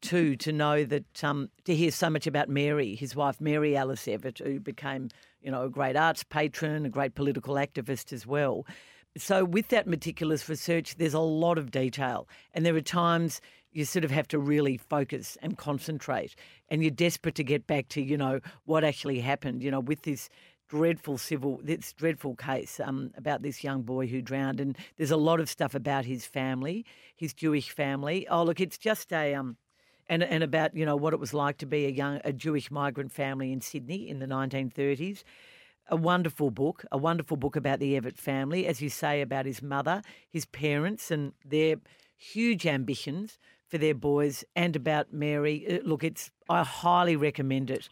[0.00, 4.06] too to know that um, to hear so much about Mary, his wife Mary Alice
[4.06, 5.08] Evatt, who became
[5.42, 8.64] you know a great arts patron, a great political activist as well.
[9.16, 13.84] So, with that meticulous research, there's a lot of detail, and there are times you
[13.84, 16.34] sort of have to really focus and concentrate,
[16.70, 20.02] and you're desperate to get back to, you know, what actually happened, you know, with
[20.02, 20.30] this
[20.68, 25.16] dreadful civil, this dreadful case um, about this young boy who drowned, and there's a
[25.18, 28.26] lot of stuff about his family, his Jewish family.
[28.28, 29.58] Oh, look, it's just a um,
[30.08, 32.70] and and about you know what it was like to be a young a Jewish
[32.70, 35.22] migrant family in Sydney in the 1930s
[35.88, 39.62] a wonderful book, a wonderful book about the Evatt family, as you say, about his
[39.62, 41.76] mother, his parents, and their
[42.16, 45.66] huge ambitions for their boys, and about Mary.
[45.68, 47.88] Uh, look, it's I highly recommend it.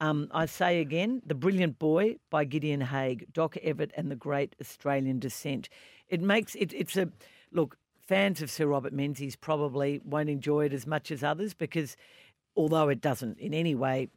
[0.00, 4.54] Um, I say again, The Brilliant Boy by Gideon Haigh, Doc Evatt and the Great
[4.60, 5.68] Australian Dissent.
[6.08, 7.08] It makes it, it's a
[7.52, 7.76] look.
[8.06, 11.96] Fans of Sir Robert Menzies probably won't enjoy it as much as others because,
[12.54, 14.08] although it doesn't in any way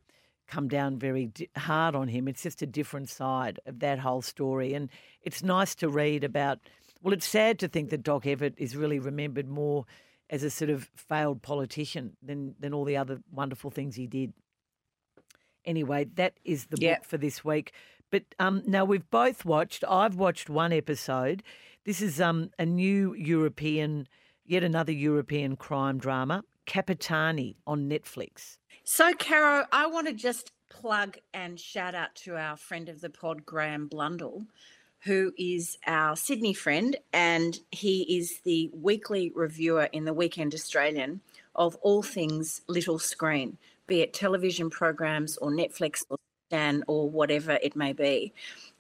[0.48, 2.28] come down very hard on him.
[2.28, 4.74] It's just a different side of that whole story.
[4.74, 4.90] And
[5.22, 6.60] it's nice to read about.
[7.02, 9.86] Well, it's sad to think that Doc Evatt is really remembered more
[10.30, 14.34] as a sort of failed politician than, than all the other wonderful things he did.
[15.64, 17.74] Anyway, that is the book for this week.
[18.10, 21.44] But um, now we've both watched, I've watched one episode.
[21.86, 24.08] This is um, a new European,
[24.46, 28.58] yet another European crime drama, Capitani on Netflix.
[28.84, 33.10] So, Caro, I want to just plug and shout out to our friend of the
[33.10, 34.46] pod, Graeme Blundell,
[35.00, 41.22] who is our Sydney friend, and he is the weekly reviewer in the Weekend Australian
[41.56, 43.58] of all things little screen,
[43.88, 48.34] be it television programs or Netflix or Stan or whatever it may be.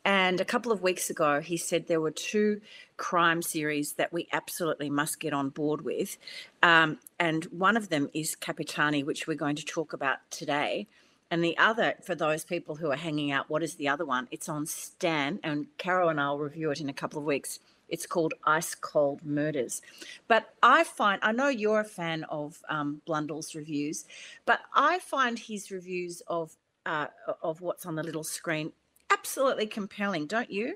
[0.05, 2.61] And a couple of weeks ago, he said there were two
[2.95, 6.17] crime series that we absolutely must get on board with.
[6.63, 10.87] Um, and one of them is Capitani, which we're going to talk about today.
[11.29, 14.29] And the other, for those people who are hanging out, what is the other one?
[14.31, 17.59] It's on Stan, and Caro and I'll review it in a couple of weeks.
[17.89, 19.81] It's called Ice Cold Murders.
[20.29, 24.05] But I find, I know you're a fan of um, Blundell's reviews,
[24.45, 26.55] but I find his reviews of
[26.87, 27.07] uh,
[27.43, 28.71] of what's on the little screen
[29.11, 30.75] absolutely compelling, don't you?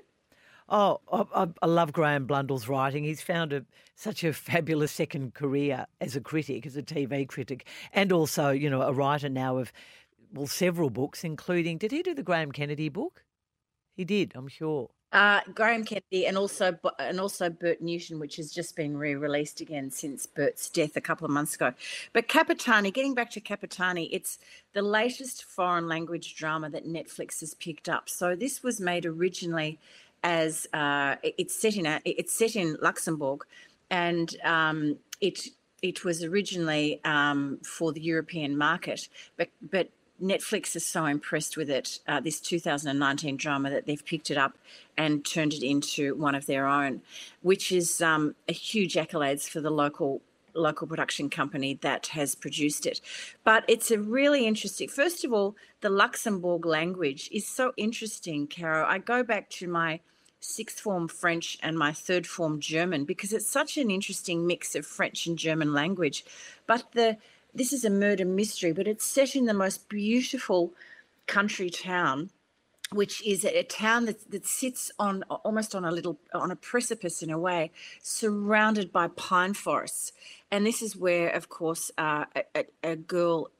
[0.68, 3.04] Oh, I, I, love Graeme Blundell's writing.
[3.04, 7.66] He's found a, such a fabulous second career as a critic, as a TV critic,
[7.92, 9.72] and also, you know, a writer now of,
[10.32, 13.24] well, several books, including, did he do the Graham Kennedy book?
[13.94, 14.90] He did, I'm sure.
[15.12, 19.90] Uh, Graham Kennedy and also and also Bert Newton, which has just been re-released again
[19.90, 21.74] since Bert's death a couple of months ago.
[22.14, 24.38] But Capitani, getting back to Capitani, it's
[24.72, 28.08] the latest foreign language drama that Netflix has picked up.
[28.08, 29.78] So this was made originally
[30.22, 33.44] as uh, it's set in a, it's set in Luxembourg,
[33.90, 35.48] and um, it
[35.82, 39.90] it was originally um, for the European market, but but
[40.22, 44.56] Netflix is so impressed with it, uh, this 2019 drama, that they've picked it up
[44.96, 47.02] and turned it into one of their own,
[47.42, 50.22] which is um, a huge accolades for the local
[50.54, 53.00] local production company that has produced it.
[53.42, 54.86] But it's a really interesting.
[54.86, 58.84] First of all, the Luxembourg language is so interesting, Caro.
[58.86, 60.00] I go back to my
[60.40, 64.84] sixth form French and my third form German because it's such an interesting mix of
[64.84, 66.24] French and German language.
[66.66, 67.16] But the
[67.54, 70.72] this is a murder mystery, but it's set in the most beautiful
[71.26, 72.30] country town
[72.92, 77.22] which is a town that, that sits on almost on a little on a precipice
[77.22, 77.70] in a way
[78.02, 80.12] surrounded by pine forests.
[80.50, 83.50] And this is where of course uh, a, a, girl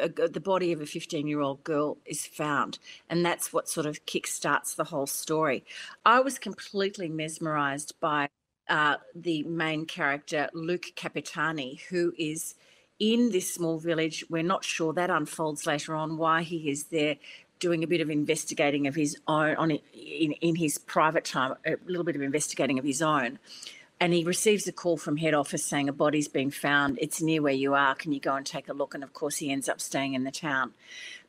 [0.00, 2.78] a, the body of a 15 year old girl is found.
[3.08, 5.64] And that's what sort of kickstarts the whole story.
[6.04, 8.28] I was completely mesmerized by
[8.68, 12.54] uh, the main character luke capitani who is
[12.98, 14.24] in this small village.
[14.28, 17.16] We're not sure that unfolds later on why he is there
[17.58, 21.76] doing a bit of investigating of his own on in, in his private time, a
[21.86, 23.38] little bit of investigating of his own.
[24.00, 26.98] And he receives a call from head office saying a body's been found.
[27.00, 27.94] It's near where you are.
[27.94, 28.94] Can you go and take a look?
[28.94, 30.74] And of course, he ends up staying in the town.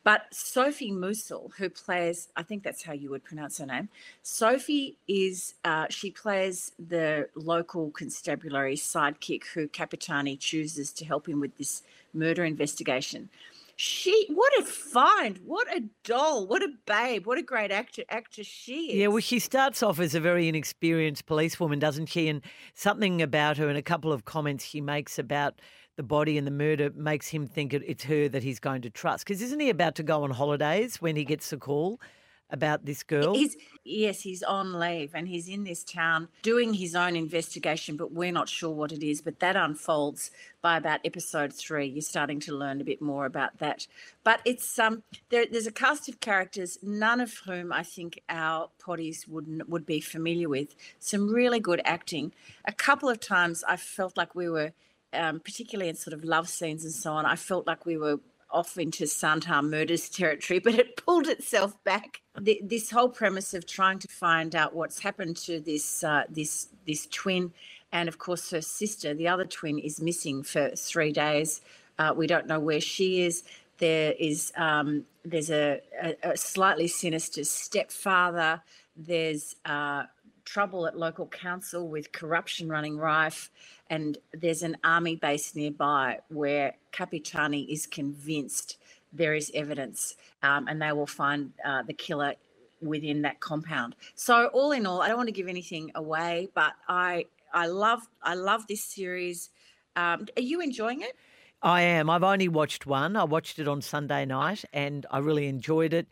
[0.04, 3.90] But Sophie Mousel, who plays, I think that's how you would pronounce her name.
[4.22, 11.40] Sophie is, uh, she plays the local constabulary sidekick who Capitani chooses to help him
[11.40, 11.82] with this
[12.14, 13.30] murder investigation
[13.76, 18.48] she what a find what a doll what a babe what a great actor actress
[18.48, 22.28] she is yeah well she starts off as a very inexperienced policewoman doesn't she?
[22.28, 22.42] And
[22.74, 25.62] something about her and a couple of comments she makes about
[25.98, 29.24] the body and the murder makes him think it's her that he's going to trust.
[29.24, 32.02] Because isn't he about to go on holidays when he gets the call
[32.50, 33.34] about this girl?
[33.34, 38.12] He's, yes, he's on leave and he's in this town doing his own investigation, but
[38.12, 39.22] we're not sure what it is.
[39.22, 40.32] But that unfolds
[40.62, 41.88] by about episode three.
[41.88, 43.88] You're starting to learn a bit more about that.
[44.24, 48.70] But it's um there, there's a cast of characters, none of whom I think our
[48.82, 50.76] potties would would be familiar with.
[51.00, 52.32] Some really good acting.
[52.66, 54.72] A couple of times I felt like we were.
[55.14, 58.20] Um, particularly in sort of love scenes and so on, I felt like we were
[58.56, 62.22] off into Santa murders territory, but it pulled itself back.
[62.40, 66.70] The, this whole premise of trying to find out what's happened to this uh, this
[66.88, 67.54] this twin,
[67.92, 71.62] and of course her sister, the other twin, is missing for three days.
[72.00, 73.44] Uh, we don't know where she is.
[73.78, 78.62] There is um, there's a, a, a, slightly sinister stepfather.
[78.96, 80.04] There's uh,
[80.46, 83.50] trouble at local council with corruption running rife
[83.90, 88.78] and there's an army base nearby where Capitani is convinced
[89.14, 92.36] there is evidence um, and they will find uh, the killer
[92.82, 93.96] within that compound.
[94.16, 98.02] So all in all, I don't want to give anything away, but I I love
[98.22, 99.50] I love this series.
[99.96, 101.16] Um, are you enjoying it?
[101.62, 102.10] I am.
[102.10, 103.16] I've only watched one.
[103.16, 106.08] I watched it on Sunday night and I really enjoyed it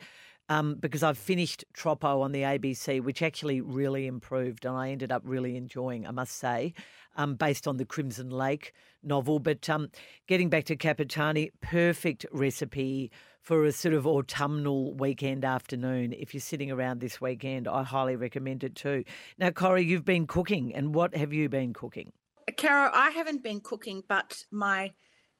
[0.50, 5.12] um, because I've finished Troppo on the ABC, which actually really improved and I ended
[5.12, 6.74] up really enjoying, I must say
[7.16, 9.40] um, based on the Crimson Lake novel.
[9.40, 9.90] But um,
[10.28, 13.12] getting back to Capitani, perfect recipe
[13.42, 16.14] for a sort of autumnal weekend afternoon.
[16.14, 19.04] If you're sitting around this weekend, I highly recommend it too.
[19.38, 22.14] Now, Corrie, you've been cooking, and what have you been cooking?
[22.58, 24.92] Caro, I haven't been cooking, but my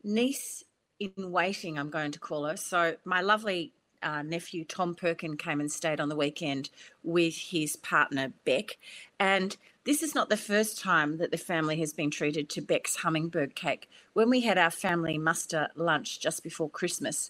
[0.04, 0.64] niece
[1.00, 2.58] in waiting, I'm going to call her.
[2.58, 6.70] So, my lovely uh, nephew Tom Perkin came and stayed on the weekend
[7.04, 8.78] with his partner Beck.
[9.20, 9.56] And
[9.86, 13.56] this is not the first time that the family has been treated to Beck's hummingbird
[13.56, 13.90] cake.
[14.14, 17.30] When we had our family muster lunch just before Christmas,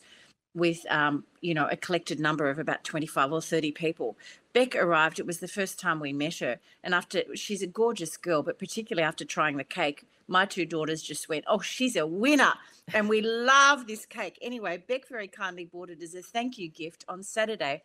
[0.56, 4.18] with um, you know a collected number of about 25 or 30 people
[4.54, 6.60] beck arrived it was the first time we met her.
[6.84, 11.02] And after she's a gorgeous girl but particularly after trying the cake my two daughters
[11.02, 12.54] just went oh she's a winner.
[12.94, 14.38] And we love this cake.
[14.42, 17.84] Anyway beck very kindly bought it as a thank you gift on saturday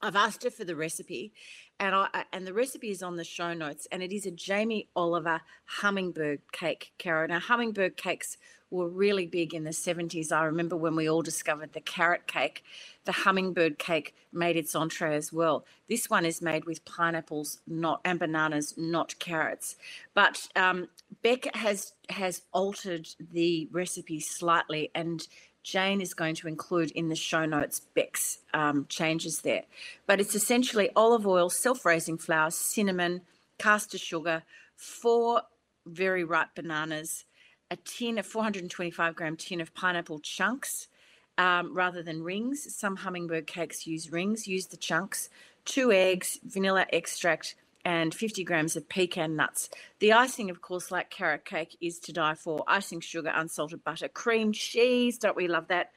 [0.00, 1.32] I've asked her for the recipe,
[1.80, 4.88] and I and the recipe is on the show notes, and it is a Jamie
[4.94, 7.26] Oliver hummingbird cake, Kara.
[7.26, 8.36] Now, hummingbird cakes
[8.70, 10.30] were really big in the 70s.
[10.30, 12.62] I remember when we all discovered the carrot cake,
[13.04, 15.64] the hummingbird cake made its entree as well.
[15.88, 19.76] This one is made with pineapples, not and bananas, not carrots.
[20.14, 20.88] But um,
[21.22, 25.26] Beck has has altered the recipe slightly and
[25.68, 29.64] Jane is going to include in the show notes Beck's um, changes there.
[30.06, 33.20] But it's essentially olive oil, self raising flour, cinnamon,
[33.58, 34.44] caster sugar,
[34.76, 35.42] four
[35.84, 37.26] very ripe bananas,
[37.70, 40.88] a tin, a 425 gram tin of pineapple chunks
[41.36, 42.74] um, rather than rings.
[42.74, 45.28] Some hummingbird cakes use rings, use the chunks,
[45.66, 49.70] two eggs, vanilla extract, and 50 grams of pecan nuts.
[49.98, 52.64] The icing, of course, like carrot cake, is to die for.
[52.66, 55.18] Icing sugar, unsalted butter, cream cheese.
[55.18, 55.92] Don't we love that?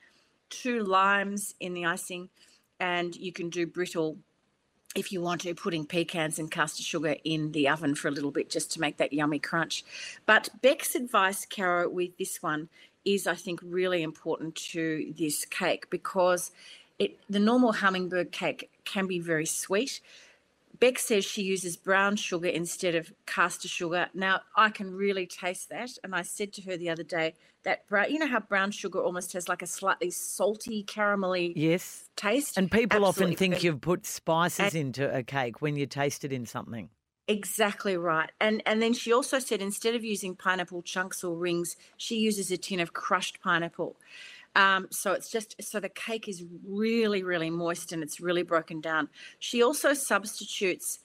[0.50, 2.30] Two limes in the icing,
[2.80, 4.18] and you can do brittle
[4.96, 8.32] if you want to, putting pecans and caster sugar in the oven for a little
[8.32, 9.86] bit just to make that yummy crunch.
[10.26, 12.68] But Beck's advice, Caro, with this one
[13.06, 16.52] is, I think, really important to this cake because
[17.00, 20.02] it the normal hummingbird cake can be very sweet
[20.82, 24.10] Beck says she uses brown sugar instead of caster sugar.
[24.16, 25.92] Now, I can really taste that.
[26.04, 29.00] And I said to her the other day that brown, you know how brown sugar
[29.00, 32.10] almost has like a slightly salty, caramelly Yes.
[32.16, 32.58] taste?
[32.58, 36.34] And people often think you've put spices And- into a cake when you taste it
[36.34, 36.90] in something.
[37.28, 38.32] Exactly right.
[38.42, 42.50] And and then she also said instead of using pineapple chunks or rings, she uses
[42.52, 43.96] a tin of crushed pineapple.
[44.56, 48.82] Um, so it's just so the cake is really, really moist and it's really broken
[48.82, 49.10] down.
[49.40, 51.00] She also substitutes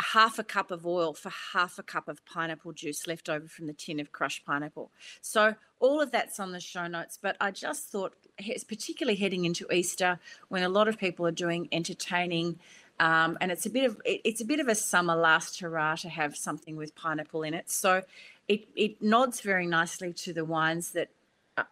[0.00, 3.66] half a cup of oil for half a cup of pineapple juice left over from
[3.66, 4.90] the tin of crushed pineapple.
[5.20, 7.18] So all of that's on the show notes.
[7.20, 11.32] But I just thought, he- particularly heading into Easter, when a lot of people are
[11.32, 12.58] doing entertaining,
[12.98, 15.96] um, and it's a bit of it, it's a bit of a summer last hurrah
[15.96, 17.70] to have something with pineapple in it.
[17.70, 18.02] So
[18.48, 21.08] it it nods very nicely to the wines that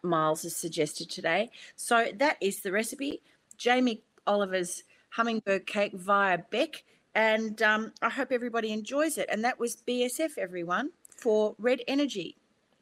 [0.03, 1.49] Miles has suggested today.
[1.75, 3.21] So that is the recipe.
[3.57, 6.83] Jamie Oliver's hummingbird cake via Beck.
[7.15, 9.27] And um, I hope everybody enjoys it.
[9.31, 12.37] And that was BSF, everyone, for Red Energy.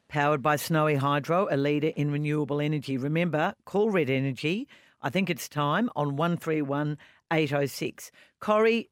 [0.09, 2.97] Powered by Snowy Hydro, a leader in renewable energy.
[2.97, 4.67] Remember, call Red Energy.
[5.01, 6.97] I think it's time on 131
[7.31, 8.11] 806.
[8.39, 8.89] Corrie,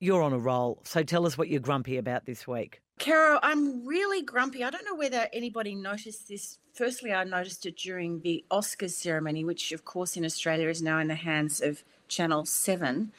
[0.00, 0.80] you're on a roll.
[0.84, 2.80] So tell us what you're grumpy about this week.
[2.98, 4.62] Caro, I'm really grumpy.
[4.64, 6.58] I don't know whether anybody noticed this.
[6.74, 10.98] Firstly, I noticed it during the Oscars ceremony, which, of course, in Australia is now
[10.98, 13.12] in the hands of Channel 7.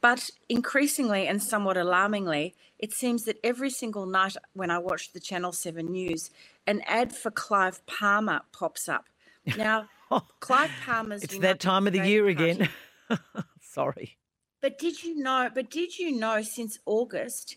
[0.00, 5.20] But increasingly and somewhat alarmingly, it seems that every single night when I watch the
[5.20, 6.30] Channel 7 news,
[6.66, 9.04] an ad for Clive Palmer pops up.
[9.56, 9.88] Now,
[10.40, 11.22] Clive Palmer's.
[11.22, 12.68] It's that time of the year Party- again.
[13.62, 14.17] Sorry.
[14.60, 15.50] But did you know?
[15.52, 17.56] But did you know since August,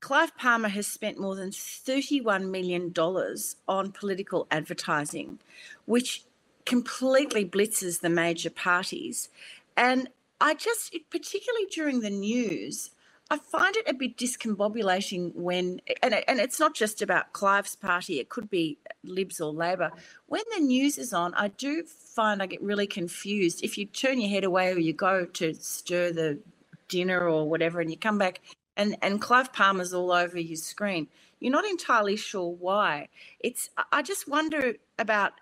[0.00, 5.38] Clive Palmer has spent more than thirty-one million dollars on political advertising,
[5.86, 6.24] which
[6.64, 9.28] completely blitzes the major parties.
[9.76, 10.08] And
[10.40, 12.91] I just, particularly during the news,
[13.32, 18.20] I find it a bit discombobulating when, and, and it's not just about Clive's party,
[18.20, 19.92] it could be Libs or Labor.
[20.28, 23.64] When the news is on, I do find I get really confused.
[23.64, 26.40] If you turn your head away or you go to stir the
[26.88, 28.42] dinner or whatever and you come back
[28.76, 31.08] and, and Clive Palmer's all over your screen,
[31.40, 33.08] you're not entirely sure why.
[33.40, 35.32] It's, I- I just wonder about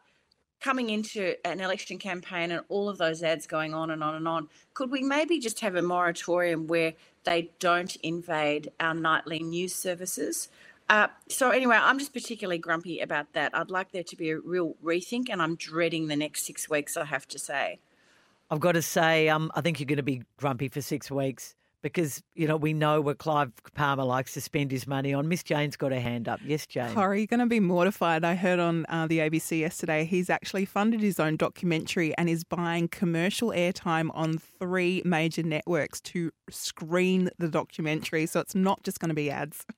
[0.61, 4.29] coming into an election campaign and all of those ads going on and on and
[4.29, 6.95] on, could we maybe just have a moratorium where
[7.25, 10.49] they don't invade our nightly news services?
[10.89, 13.55] Uh, so anyway, I'm just particularly grumpy about that.
[13.55, 16.97] I'd like there to be a real rethink, and I'm dreading the next six weeks.
[16.97, 17.79] I have to say.
[18.51, 21.55] I've got to say, um, I think you're going to be grumpy for six weeks
[21.83, 25.29] because, you know, we know what Clive Palmer likes to spend his money on.
[25.29, 26.41] Miss Jane's got her hand up.
[26.45, 26.93] Yes, Jane.
[26.95, 28.25] Corrie, you're going to be mortified.
[28.25, 32.45] I heard on uh, the ABC yesterday he's actually funded his own documentary and is
[32.45, 38.27] buying commercial airtime on three major networks to screen the documentary.
[38.27, 39.65] So it's not just going to be ads.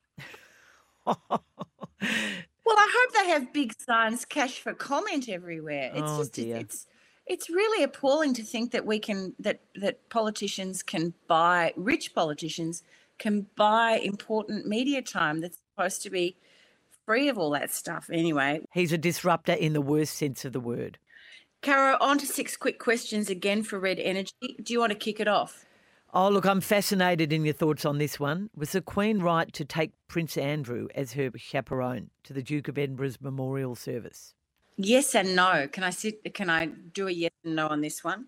[2.64, 5.90] Well, I hope they have big signs, cash for comment everywhere.
[5.92, 6.57] It's Oh, just dear.
[6.59, 6.86] it's
[7.33, 12.83] it's really appalling to think that we can that that politicians can buy rich politicians
[13.18, 16.37] can buy important media time that's supposed to be
[17.07, 18.11] free of all that stuff.
[18.12, 20.99] Anyway, He's a disruptor in the worst sense of the word.
[21.62, 24.33] Caro, on to six quick questions again for Red Energy.
[24.41, 25.64] Do you want to kick it off?
[26.12, 28.51] Oh, look, I'm fascinated in your thoughts on this one.
[28.55, 32.76] Was the Queen right to take Prince Andrew as her chaperone to the Duke of
[32.76, 34.35] Edinburgh's memorial service?
[34.76, 35.68] Yes and no.
[35.68, 36.34] Can I sit?
[36.34, 38.26] Can I do a yes and no on this one?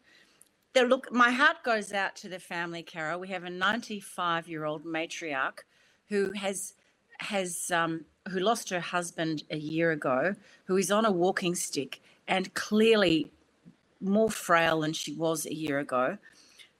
[0.74, 3.20] The, look, my heart goes out to the family, Carol.
[3.20, 5.60] We have a 95-year-old matriarch
[6.08, 6.74] who has
[7.20, 10.34] has um, who lost her husband a year ago,
[10.66, 13.30] who is on a walking stick and clearly
[14.00, 16.18] more frail than she was a year ago,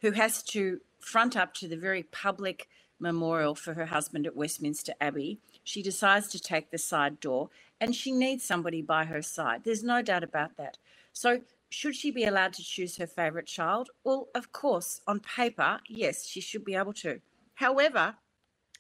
[0.01, 2.69] who has to front up to the very public
[3.01, 5.39] memorial for her husband at Westminster Abbey.
[5.65, 7.49] She decides to take the side door
[7.81, 9.65] and she needs somebody by her side.
[9.65, 10.79] There's no doubt about that.
[11.13, 11.41] So,
[11.71, 13.91] should she be allowed to choose her favourite child?
[14.05, 17.21] Well, of course, on paper, yes, she should be able to.
[17.55, 18.15] However,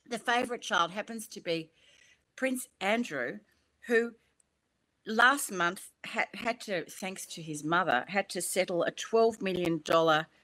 [0.08, 1.70] the favourite child happens to be
[2.36, 3.38] Prince Andrew,
[3.86, 4.12] who
[5.06, 9.82] last month had, had to, thanks to his mother, had to settle a $12 million,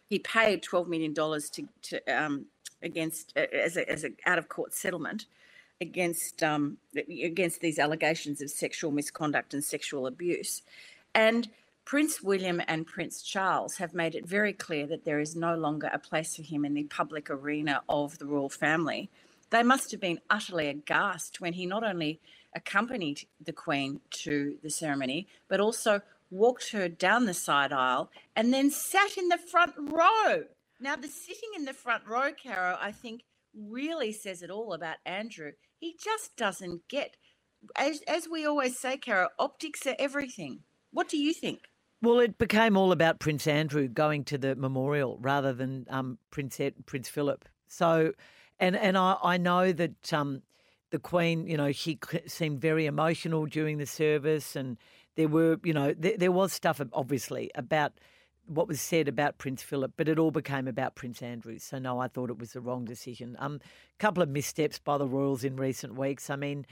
[0.09, 2.47] he paid $12 million to, to um,
[2.83, 5.27] against, uh, as a, as a out of court settlement
[5.81, 10.63] against, um, against these allegations of sexual misconduct and sexual abuse.
[11.15, 11.49] And
[11.85, 15.91] Prince William and Prince Charles have made it very clear that there is no longer
[15.93, 19.11] a place for him in the public arena of the royal family.
[19.51, 22.21] They must have been utterly aghast when he not only
[22.55, 28.55] accompanied the Queen to the ceremony, but also walked her down the side aisle and
[28.55, 30.45] then sat in the front row.
[30.79, 33.23] Now, the sitting in the front row, Caro, I think
[33.55, 35.53] really says it all about Andrew.
[35.79, 37.17] He just doesn't get,
[37.77, 40.61] as, as we always say, Caro, optics are everything.
[40.93, 41.61] What do you think?
[42.03, 46.59] Well, it became all about Prince Andrew going to the memorial rather than um, Prince
[46.59, 47.47] Ed, Prince Philip.
[47.69, 48.13] So,
[48.59, 50.43] and and I, I know that um,
[50.91, 54.79] the Queen, you know, she seemed very emotional during the service, and
[55.17, 57.93] there were, you know, there was stuff obviously about
[58.51, 61.59] what was said about Prince Philip, but it all became about Prince Andrew.
[61.59, 63.37] So no, I thought it was the wrong decision.
[63.39, 63.61] A um,
[63.99, 66.31] couple of missteps by the royals in recent weeks.
[66.31, 66.67] I mean,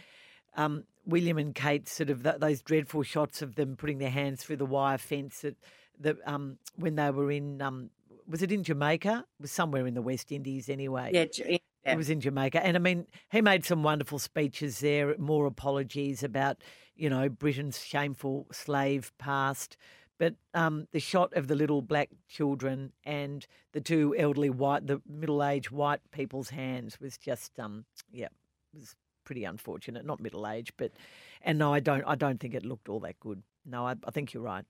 [0.56, 4.42] um, William and Kate sort of th- those dreadful shots of them putting their hands
[4.42, 5.54] through the wire fence at
[6.00, 7.90] the um, when they were in um,
[8.28, 9.24] was it in Jamaica?
[9.38, 11.10] It was somewhere in the West Indies anyway.
[11.14, 11.58] Yeah, yeah.
[11.84, 15.16] It was in Jamaica, and I mean, he made some wonderful speeches there.
[15.16, 16.58] More apologies about
[16.96, 19.76] you know Britain's shameful slave past.
[20.18, 25.00] But um, the shot of the little black children and the two elderly white, the
[25.08, 28.28] middle-aged white people's hands was just, um, yeah,
[28.74, 30.04] was pretty unfortunate.
[30.04, 30.92] Not middle-aged, but
[31.42, 33.42] and no, I don't, I don't think it looked all that good.
[33.64, 34.64] No, I, I think you're right.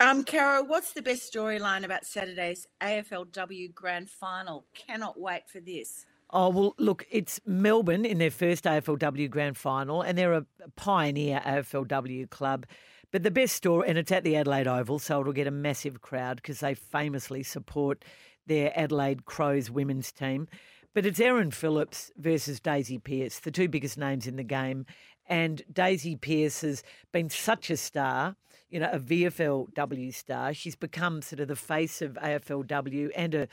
[0.00, 4.64] Um, Caro, what's the best storyline about Saturday's AFLW Grand Final?
[4.74, 6.06] Cannot wait for this.
[6.30, 10.46] Oh, well, look, it's Melbourne in their first AFLW Grand Final, and they're a
[10.76, 12.66] pioneer AFLW club.
[13.12, 16.00] But the best story, and it's at the Adelaide Oval, so it'll get a massive
[16.00, 18.04] crowd because they famously support
[18.46, 20.48] their Adelaide Crows women's team.
[20.94, 24.86] But it's Erin Phillips versus Daisy Pearce, the two biggest names in the game.
[25.28, 26.82] And Daisy Pearce has
[27.12, 28.36] been such a star
[28.70, 30.54] you know, a VFLW star.
[30.54, 33.48] She's become sort of the face of AFLW and a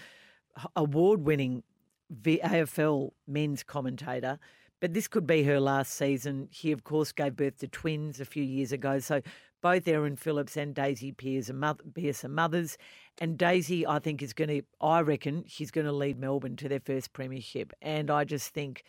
[0.76, 1.64] award-winning
[2.24, 4.40] AFL men's commentator.
[4.80, 6.50] But this could be her last season.
[6.52, 9.00] She, of course, gave birth to twins a few years ago.
[9.00, 9.22] So
[9.62, 11.12] both Erin Phillips and Daisy
[12.24, 12.78] are mothers.
[13.20, 16.70] And Daisy, I think, is going to, I reckon, she's going to lead Melbourne to
[16.70, 17.74] their first premiership.
[17.82, 18.84] And I just think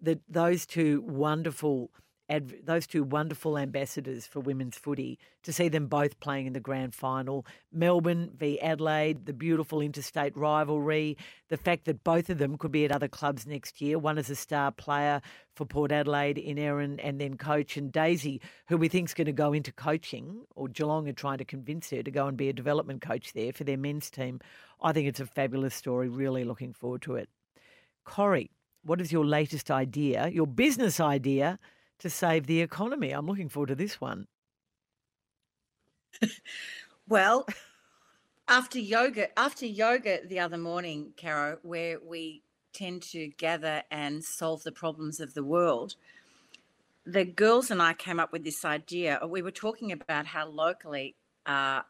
[0.00, 1.90] that those two wonderful
[2.28, 6.60] adv- those two wonderful ambassadors for women's footy, to see them both playing in the
[6.60, 7.44] grand final.
[7.72, 11.16] Melbourne v Adelaide, the beautiful interstate rivalry,
[11.48, 13.98] the fact that both of them could be at other clubs next year.
[13.98, 15.20] One is a star player
[15.54, 19.26] for Port Adelaide in Erin and then coach, and Daisy, who we think is going
[19.26, 22.48] to go into coaching, or Geelong are trying to convince her to go and be
[22.48, 24.40] a development coach there for their men's team.
[24.80, 26.08] I think it's a fabulous story.
[26.08, 27.28] Really looking forward to it.
[28.04, 28.50] Corrie,
[28.84, 31.58] what is your latest idea, your business idea
[32.02, 33.12] to save the economy.
[33.12, 34.26] I'm looking forward to this one.
[37.08, 37.46] well,
[38.48, 42.42] after yoga, after yoga the other morning, Caro, where we
[42.72, 45.94] tend to gather and solve the problems of the world,
[47.06, 49.20] the girls and I came up with this idea.
[49.26, 51.14] We were talking about how locally
[51.46, 51.82] uh,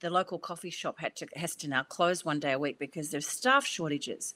[0.00, 3.10] the local coffee shop had to has to now close one day a week because
[3.10, 4.34] there's staff shortages.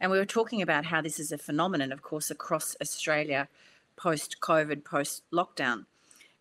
[0.00, 3.48] And we were talking about how this is a phenomenon, of course, across Australia
[3.96, 5.86] post COVID, post lockdown.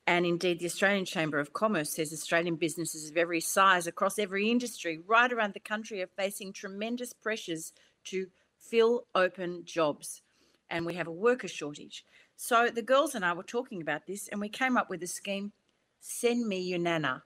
[0.07, 4.51] And indeed, the Australian Chamber of Commerce says Australian businesses of every size across every
[4.51, 7.73] industry right around the country are facing tremendous pressures
[8.05, 8.27] to
[8.59, 10.21] fill open jobs.
[10.69, 12.05] And we have a worker shortage.
[12.37, 15.07] So the girls and I were talking about this and we came up with a
[15.07, 15.53] scheme
[16.01, 17.23] send me your nana.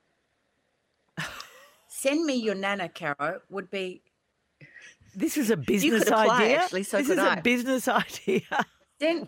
[1.89, 4.01] send me your nana, Caro, would be.
[5.15, 6.59] This is a business idea.
[6.59, 7.36] actually, so this is I.
[7.36, 8.41] a business idea.
[9.01, 9.27] Send,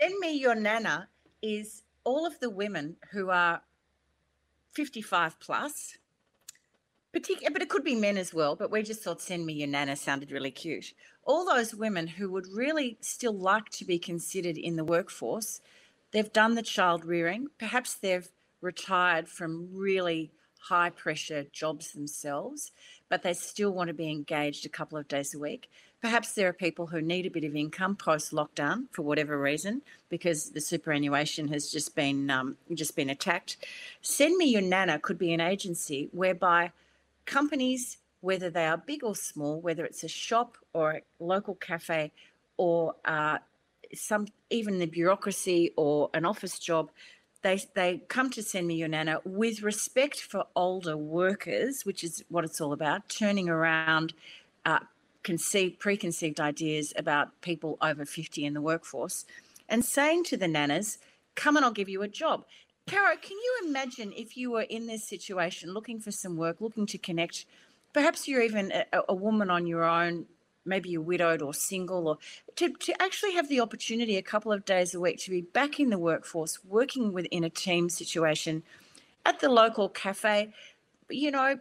[0.00, 1.08] Send Me Your Nana
[1.42, 3.62] is all of the women who are
[4.72, 5.96] 55 plus,
[7.14, 8.56] Partic- but it could be men as well.
[8.56, 10.94] But we just thought Send Me Your Nana sounded really cute.
[11.22, 15.60] All those women who would really still like to be considered in the workforce,
[16.10, 18.30] they've done the child rearing, perhaps they've
[18.60, 20.32] retired from really
[20.68, 22.72] high pressure jobs themselves,
[23.10, 25.68] but they still want to be engaged a couple of days a week.
[26.00, 29.82] Perhaps there are people who need a bit of income post lockdown for whatever reason,
[30.08, 33.56] because the superannuation has just been um, just been attacked.
[34.02, 36.72] Send me your nana could be an agency whereby
[37.24, 42.12] companies, whether they are big or small, whether it's a shop or a local cafe,
[42.56, 43.38] or uh,
[43.94, 46.90] some even the bureaucracy or an office job,
[47.44, 52.24] they they come to send me your nana with respect for older workers, which is
[52.28, 54.14] what it's all about, turning around
[54.64, 54.80] uh,
[55.22, 59.24] conceived, preconceived ideas about people over 50 in the workforce
[59.68, 60.98] and saying to the nanas,
[61.34, 62.44] come and I'll give you a job.
[62.86, 66.86] Caro, can you imagine if you were in this situation looking for some work, looking
[66.86, 67.46] to connect?
[67.92, 70.26] Perhaps you're even a, a woman on your own,
[70.64, 72.18] maybe you're widowed or single, or
[72.56, 75.80] to, to actually have the opportunity a couple of days a week to be back
[75.80, 78.62] in the workforce, working within a team situation
[79.26, 80.52] at the local cafe,
[81.08, 81.58] you know,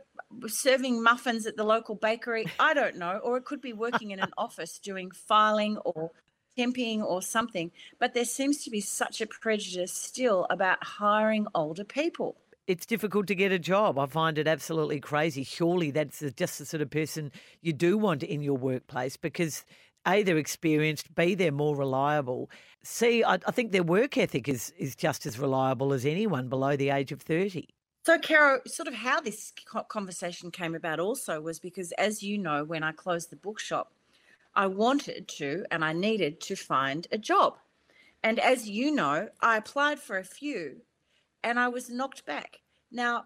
[0.47, 2.45] serving muffins at the local bakery.
[2.59, 3.19] I don't know.
[3.23, 6.11] Or it could be working in an office doing filing or
[6.57, 7.71] temping or something.
[7.99, 12.37] But there seems to be such a prejudice still about hiring older people.
[12.65, 13.99] It's difficult to get a job.
[13.99, 15.43] I find it absolutely crazy.
[15.43, 19.65] Surely that's just the sort of person you do want in your workplace because
[20.07, 22.49] a, they're experienced, B, they're more reliable.
[22.83, 26.75] C, I, I think their work ethic is, is just as reliable as anyone below
[26.75, 27.67] the age of 30.
[28.05, 29.53] So, Caro, sort of how this
[29.87, 33.93] conversation came about also was because, as you know, when I closed the bookshop,
[34.55, 37.57] I wanted to and I needed to find a job.
[38.21, 40.81] And as you know, I applied for a few
[41.43, 42.59] and I was knocked back.
[42.91, 43.25] Now,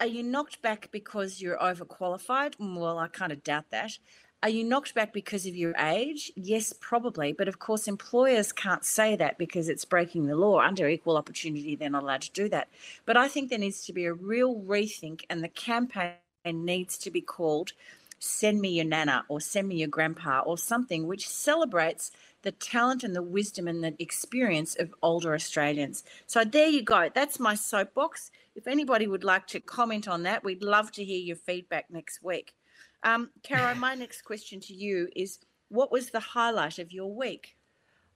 [0.00, 2.54] are you knocked back because you're overqualified?
[2.58, 3.98] Well, I kind of doubt that.
[4.42, 6.30] Are you knocked back because of your age?
[6.36, 7.32] Yes, probably.
[7.32, 10.60] But of course, employers can't say that because it's breaking the law.
[10.60, 12.68] Under equal opportunity, they're not allowed to do that.
[13.06, 16.16] But I think there needs to be a real rethink, and the campaign
[16.46, 17.72] needs to be called
[18.18, 22.10] Send Me Your Nana or Send Me Your Grandpa or something which celebrates
[22.44, 26.04] the talent and the wisdom and the experience of older Australians.
[26.26, 27.08] So there you go.
[27.12, 28.30] That's my soapbox.
[28.54, 32.22] If anybody would like to comment on that, we'd love to hear your feedback next
[32.22, 32.54] week.
[33.02, 37.56] Um, Caro, my next question to you is what was the highlight of your week?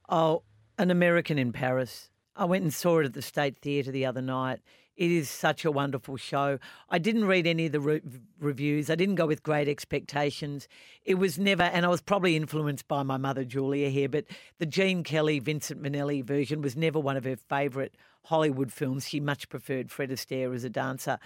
[0.09, 0.43] Oh,
[0.79, 2.11] An American in Paris.
[2.37, 4.61] I went and saw it at the State Theatre the other night.
[4.99, 6.59] It is such a wonderful show.
[6.90, 8.01] I didn't read any of the re-
[8.40, 8.90] reviews.
[8.90, 10.66] I didn't go with great expectations.
[11.05, 14.24] It was never, and I was probably influenced by my mother Julia here, but
[14.59, 17.92] the Gene Kelly, Vincent Minnelli version was never one of her favourite
[18.24, 19.09] Hollywood films.
[19.09, 21.20] She much preferred Fred Astaire as a dancer.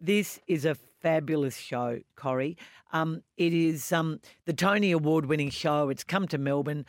[0.00, 2.56] This is a fabulous show, Corrie.
[2.94, 5.90] Um, it is um, the Tony Award winning show.
[5.90, 6.86] It's come to Melbourne.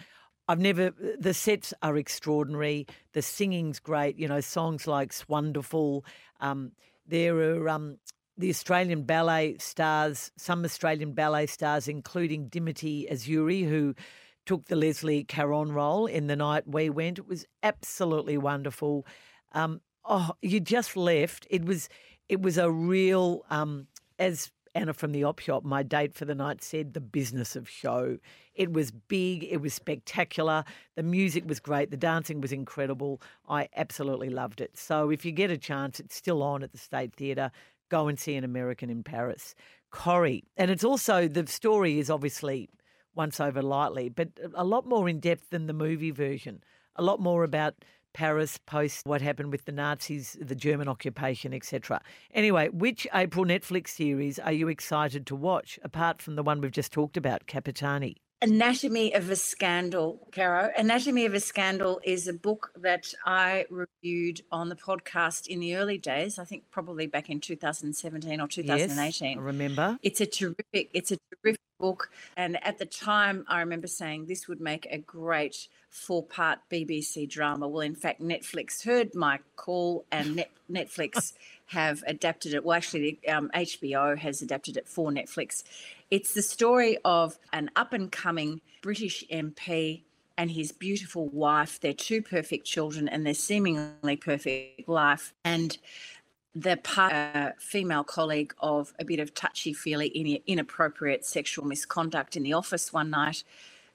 [0.50, 2.88] I've never, the sets are extraordinary.
[3.14, 4.18] The singing's great.
[4.18, 6.04] You know, songs like Wonderful.
[6.40, 6.72] Um,
[7.06, 7.98] there are um,
[8.38, 13.96] the Australian ballet stars, some Australian ballet stars, including Dimity Azoury, who
[14.46, 17.20] took the Leslie Caron role in The Night We Went.
[17.20, 19.06] It was absolutely wonderful.
[19.52, 21.46] Um, oh, you just left.
[21.50, 21.90] It was
[22.30, 23.88] it was a real, um,
[24.20, 27.70] as Anna from the op shop, my date for the night said, the business of
[27.70, 28.18] show.
[28.54, 30.64] It was big, it was spectacular.
[30.96, 33.22] The music was great, the dancing was incredible.
[33.48, 34.78] I absolutely loved it.
[34.78, 37.52] So if you get a chance, it's still on at the State Theatre.
[37.90, 39.56] Go and see an American in Paris.
[39.92, 40.44] Corrie.
[40.58, 42.70] And it's also, the story is obviously
[43.16, 46.64] once over lightly, but a lot more in depth than the movie version.
[46.96, 47.74] A lot more about
[48.14, 52.02] Paris post what happened with the Nazis, the German occupation, etc.
[52.34, 56.72] Anyway, which April Netflix series are you excited to watch apart from the one we've
[56.72, 58.16] just talked about, Capitani?
[58.42, 60.72] Anatomy of a Scandal, Caro.
[60.78, 65.76] Anatomy of a Scandal is a book that I reviewed on the podcast in the
[65.76, 66.40] early days.
[66.40, 69.28] I think probably back in 2017 or 2018.
[69.28, 70.00] Yes, I remember.
[70.02, 70.90] It's a terrific.
[70.94, 74.98] It's a terrific book, and at the time, I remember saying this would make a
[74.98, 77.68] great four-part BBC drama.
[77.68, 81.34] Well, in fact, Netflix heard my call, and Net- Netflix
[81.68, 82.64] have adapted it.
[82.64, 85.64] Well, actually, um, HBO has adapted it for Netflix.
[86.12, 90.02] It's the story of an up and coming British MP
[90.38, 95.34] and his beautiful wife, their two perfect children, and their seemingly perfect life.
[95.44, 95.78] And
[96.62, 100.08] the uh, female colleague of a bit of touchy feely,
[100.48, 103.44] inappropriate sexual misconduct in the office one night,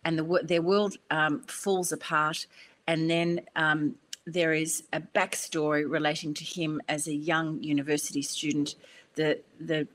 [0.04, 2.46] and the, their world um, falls apart.
[2.86, 3.96] And then um,
[4.26, 8.74] there is a backstory relating to him as a young university student.
[9.14, 9.86] The the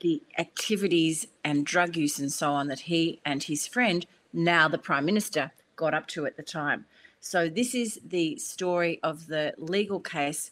[0.00, 4.78] the activities and drug use and so on that he and his friend, now the
[4.78, 6.86] Prime Minister, got up to at the time.
[7.20, 10.50] So, this is the story of the legal case,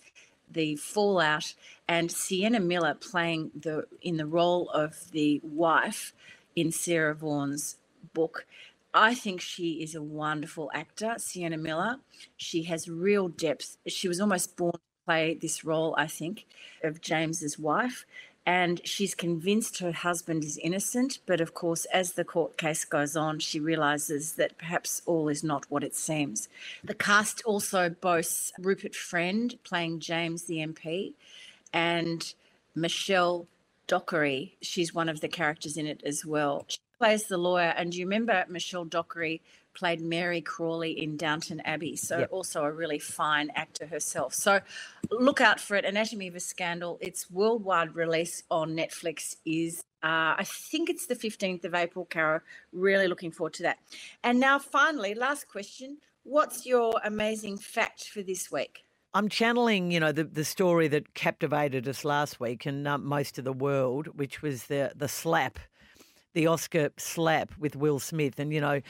[0.54, 1.54] the fallout,
[1.86, 6.14] and Sienna Miller playing the in the role of the wife
[6.56, 7.76] in Sarah Vaughan's
[8.14, 8.46] book.
[8.94, 11.98] I think she is a wonderful actor, Sienna Miller.
[12.36, 13.76] She has real depth.
[13.86, 16.46] She was almost born to play this role, I think,
[16.82, 18.06] of James's wife
[18.46, 21.18] and she's convinced her husband is innocent.
[21.26, 25.42] But of course, as the court case goes on, she realizes that perhaps all is
[25.42, 26.48] not what it seems.
[26.82, 31.14] The cast also boasts Rupert Friend playing James the MP
[31.72, 32.34] and
[32.74, 33.46] Michelle
[33.86, 34.56] Dockery.
[34.60, 36.64] She's one of the characters in it as well.
[36.68, 37.72] She plays the lawyer.
[37.76, 39.40] And do you remember Michelle Dockery
[39.74, 41.96] played Mary Crawley in Downton Abbey.
[41.96, 42.28] So yep.
[42.32, 44.34] also a really fine actor herself.
[44.34, 44.60] So
[45.10, 45.84] look out for it.
[45.84, 46.98] Anatomy of a Scandal.
[47.00, 52.40] Its worldwide release on Netflix is uh, I think it's the 15th of April, Caro.
[52.72, 53.78] Really looking forward to that.
[54.22, 55.96] And now, finally, last question.
[56.24, 58.84] What's your amazing fact for this week?
[59.14, 63.38] I'm channeling, you know, the, the story that captivated us last week and uh, most
[63.38, 65.58] of the world, which was the the slap,
[66.32, 68.82] the Oscar slap with Will Smith, and you know,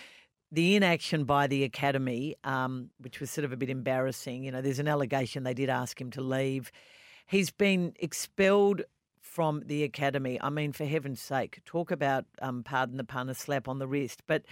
[0.55, 4.44] the inaction by the Academy, um, which was sort of a bit embarrassing.
[4.44, 6.70] You know, there's an allegation they did ask him to leave.
[7.26, 8.82] He's been expelled
[9.20, 10.40] from the Academy.
[10.40, 13.88] I mean, for heaven's sake, talk about, um, pardon the pun, a slap on the
[13.88, 14.22] wrist.
[14.28, 14.42] But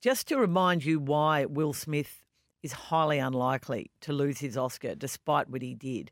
[0.00, 2.24] just to remind you why Will Smith
[2.62, 6.10] is highly unlikely to lose his Oscar, despite what he did.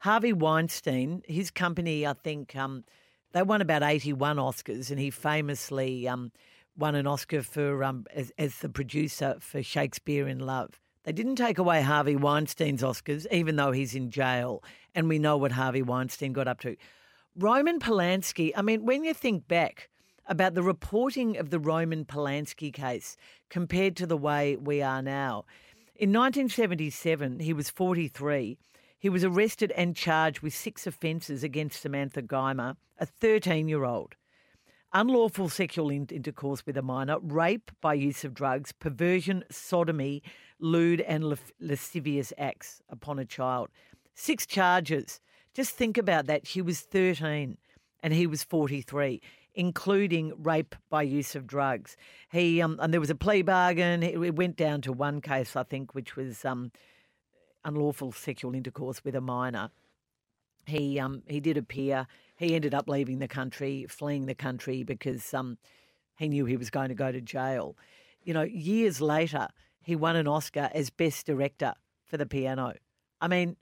[0.00, 2.84] Harvey Weinstein, his company, I think, um,
[3.32, 6.32] they won about 81 Oscars, and he famously um,
[6.76, 10.80] won an Oscar for um, as, as the producer for Shakespeare in Love.
[11.04, 14.62] They didn't take away Harvey Weinstein's Oscars, even though he's in jail,
[14.94, 16.76] and we know what Harvey Weinstein got up to.
[17.36, 19.88] Roman Polanski, I mean, when you think back
[20.26, 23.16] about the reporting of the Roman Polanski case
[23.48, 25.44] compared to the way we are now,
[25.96, 28.58] in 1977, he was 43.
[28.98, 34.16] He was arrested and charged with six offences against Samantha Geimer, a 13 year old.
[34.92, 40.22] Unlawful sexual intercourse with a minor, rape by use of drugs, perversion, sodomy,
[40.58, 43.68] lewd and lascivious acts upon a child.
[44.14, 45.20] Six charges.
[45.54, 46.46] Just think about that.
[46.46, 47.56] She was 13
[48.02, 49.20] and he was 43
[49.54, 51.96] including rape by use of drugs.
[52.30, 54.02] He um, and there was a plea bargain.
[54.02, 56.70] It went down to one case, I think, which was um,
[57.64, 59.70] unlawful sexual intercourse with a minor.
[60.66, 62.06] He um, he did appear.
[62.40, 65.58] He ended up leaving the country, fleeing the country because um,
[66.16, 67.76] he knew he was going to go to jail.
[68.22, 69.48] You know, years later,
[69.82, 71.74] he won an Oscar as best director
[72.06, 72.72] for the piano.
[73.20, 73.56] I mean,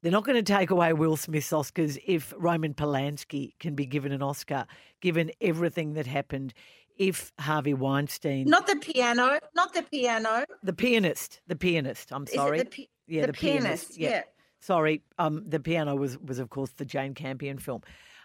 [0.00, 4.12] they're not going to take away Will Smith's Oscars if Roman Polanski can be given
[4.12, 4.66] an Oscar,
[5.00, 6.54] given everything that happened.
[6.96, 12.12] If Harvey Weinstein, not the piano, not the piano, the pianist, the pianist.
[12.12, 13.98] I'm sorry, the pi- yeah, the, the pianist, pianist.
[13.98, 14.10] yeah.
[14.10, 14.22] yeah.
[14.60, 17.82] Sorry, um, the piano was was of course the Jane Campion film.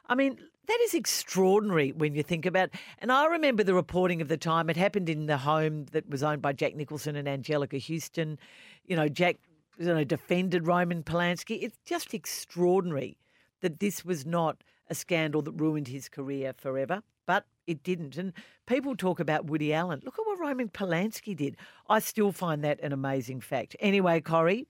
[0.08, 0.38] I mean,
[0.68, 2.70] that is extraordinary when you think about.
[3.00, 4.70] And I remember the reporting of the time.
[4.70, 8.40] It happened in the home that was owned by Jack Nicholson and Anjelica Huston.
[8.86, 9.38] You know, Jack
[9.78, 11.62] you know, defended Roman Polanski.
[11.62, 13.18] It's just extraordinary
[13.62, 18.18] that this was not a scandal that ruined his career forever, but it didn't.
[18.18, 18.34] And
[18.68, 20.02] people talk about Woody Allen.
[20.04, 21.58] Look at what Roman Polanski did.
[21.90, 23.76] I still find that an amazing fact.
[23.80, 24.68] Anyway, Corrie,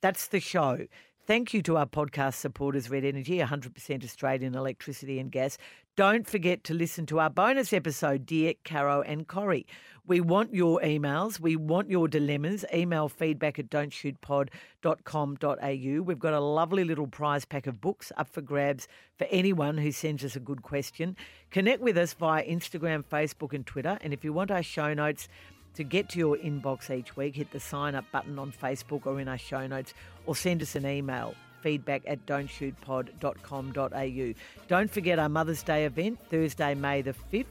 [0.00, 0.86] that's the show.
[1.24, 5.56] Thank you to our podcast supporters, Red Energy, 100% Australian electricity and gas.
[5.94, 9.64] Don't forget to listen to our bonus episode, Dear Caro and Corrie.
[10.04, 11.38] We want your emails.
[11.38, 12.64] We want your dilemmas.
[12.74, 16.02] Email feedback at don'tshootpod.com.au.
[16.02, 19.92] We've got a lovely little prize pack of books up for grabs for anyone who
[19.92, 21.16] sends us a good question.
[21.52, 23.96] Connect with us via Instagram, Facebook, and Twitter.
[24.00, 25.28] And if you want our show notes,
[25.74, 29.20] to get to your inbox each week, hit the sign up button on Facebook or
[29.20, 29.94] in our show notes,
[30.26, 34.34] or send us an email feedback at don'tshootpod.com.au.
[34.68, 37.46] Don't forget our Mother's Day event, Thursday, May the 5th,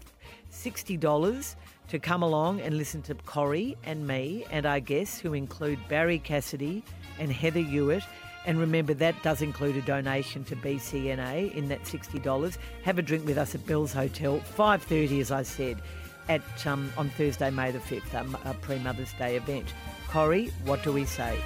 [0.52, 1.56] $60
[1.88, 6.20] to come along and listen to Corrie and me and our guests, who include Barrie
[6.20, 6.84] Cassidy
[7.20, 8.04] and Heather Hewitt.
[8.46, 12.58] And remember, that does include a donation to BCNA in that $60.
[12.84, 15.82] Have a drink with us at Bell's Hotel, 5.30 as I said,
[16.30, 19.74] at um, on Thursday, May the 5th, um, a pre-Mother's Day event.
[20.10, 21.38] Corrie, what do we say?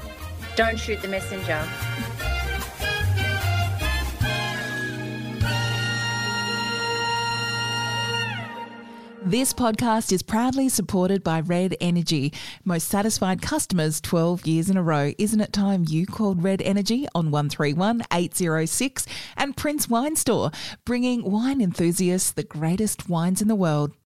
[0.56, 1.64] Don't shoot the messenger.
[9.28, 12.32] This podcast is proudly supported by Red Energy.
[12.64, 15.14] Most satisfied customers 12 years in a row.
[15.18, 20.52] Isn't it time you called Red Energy on 131 806 and Prince Wine Store,
[20.86, 23.96] bringing wine enthusiasts the greatest wines in the world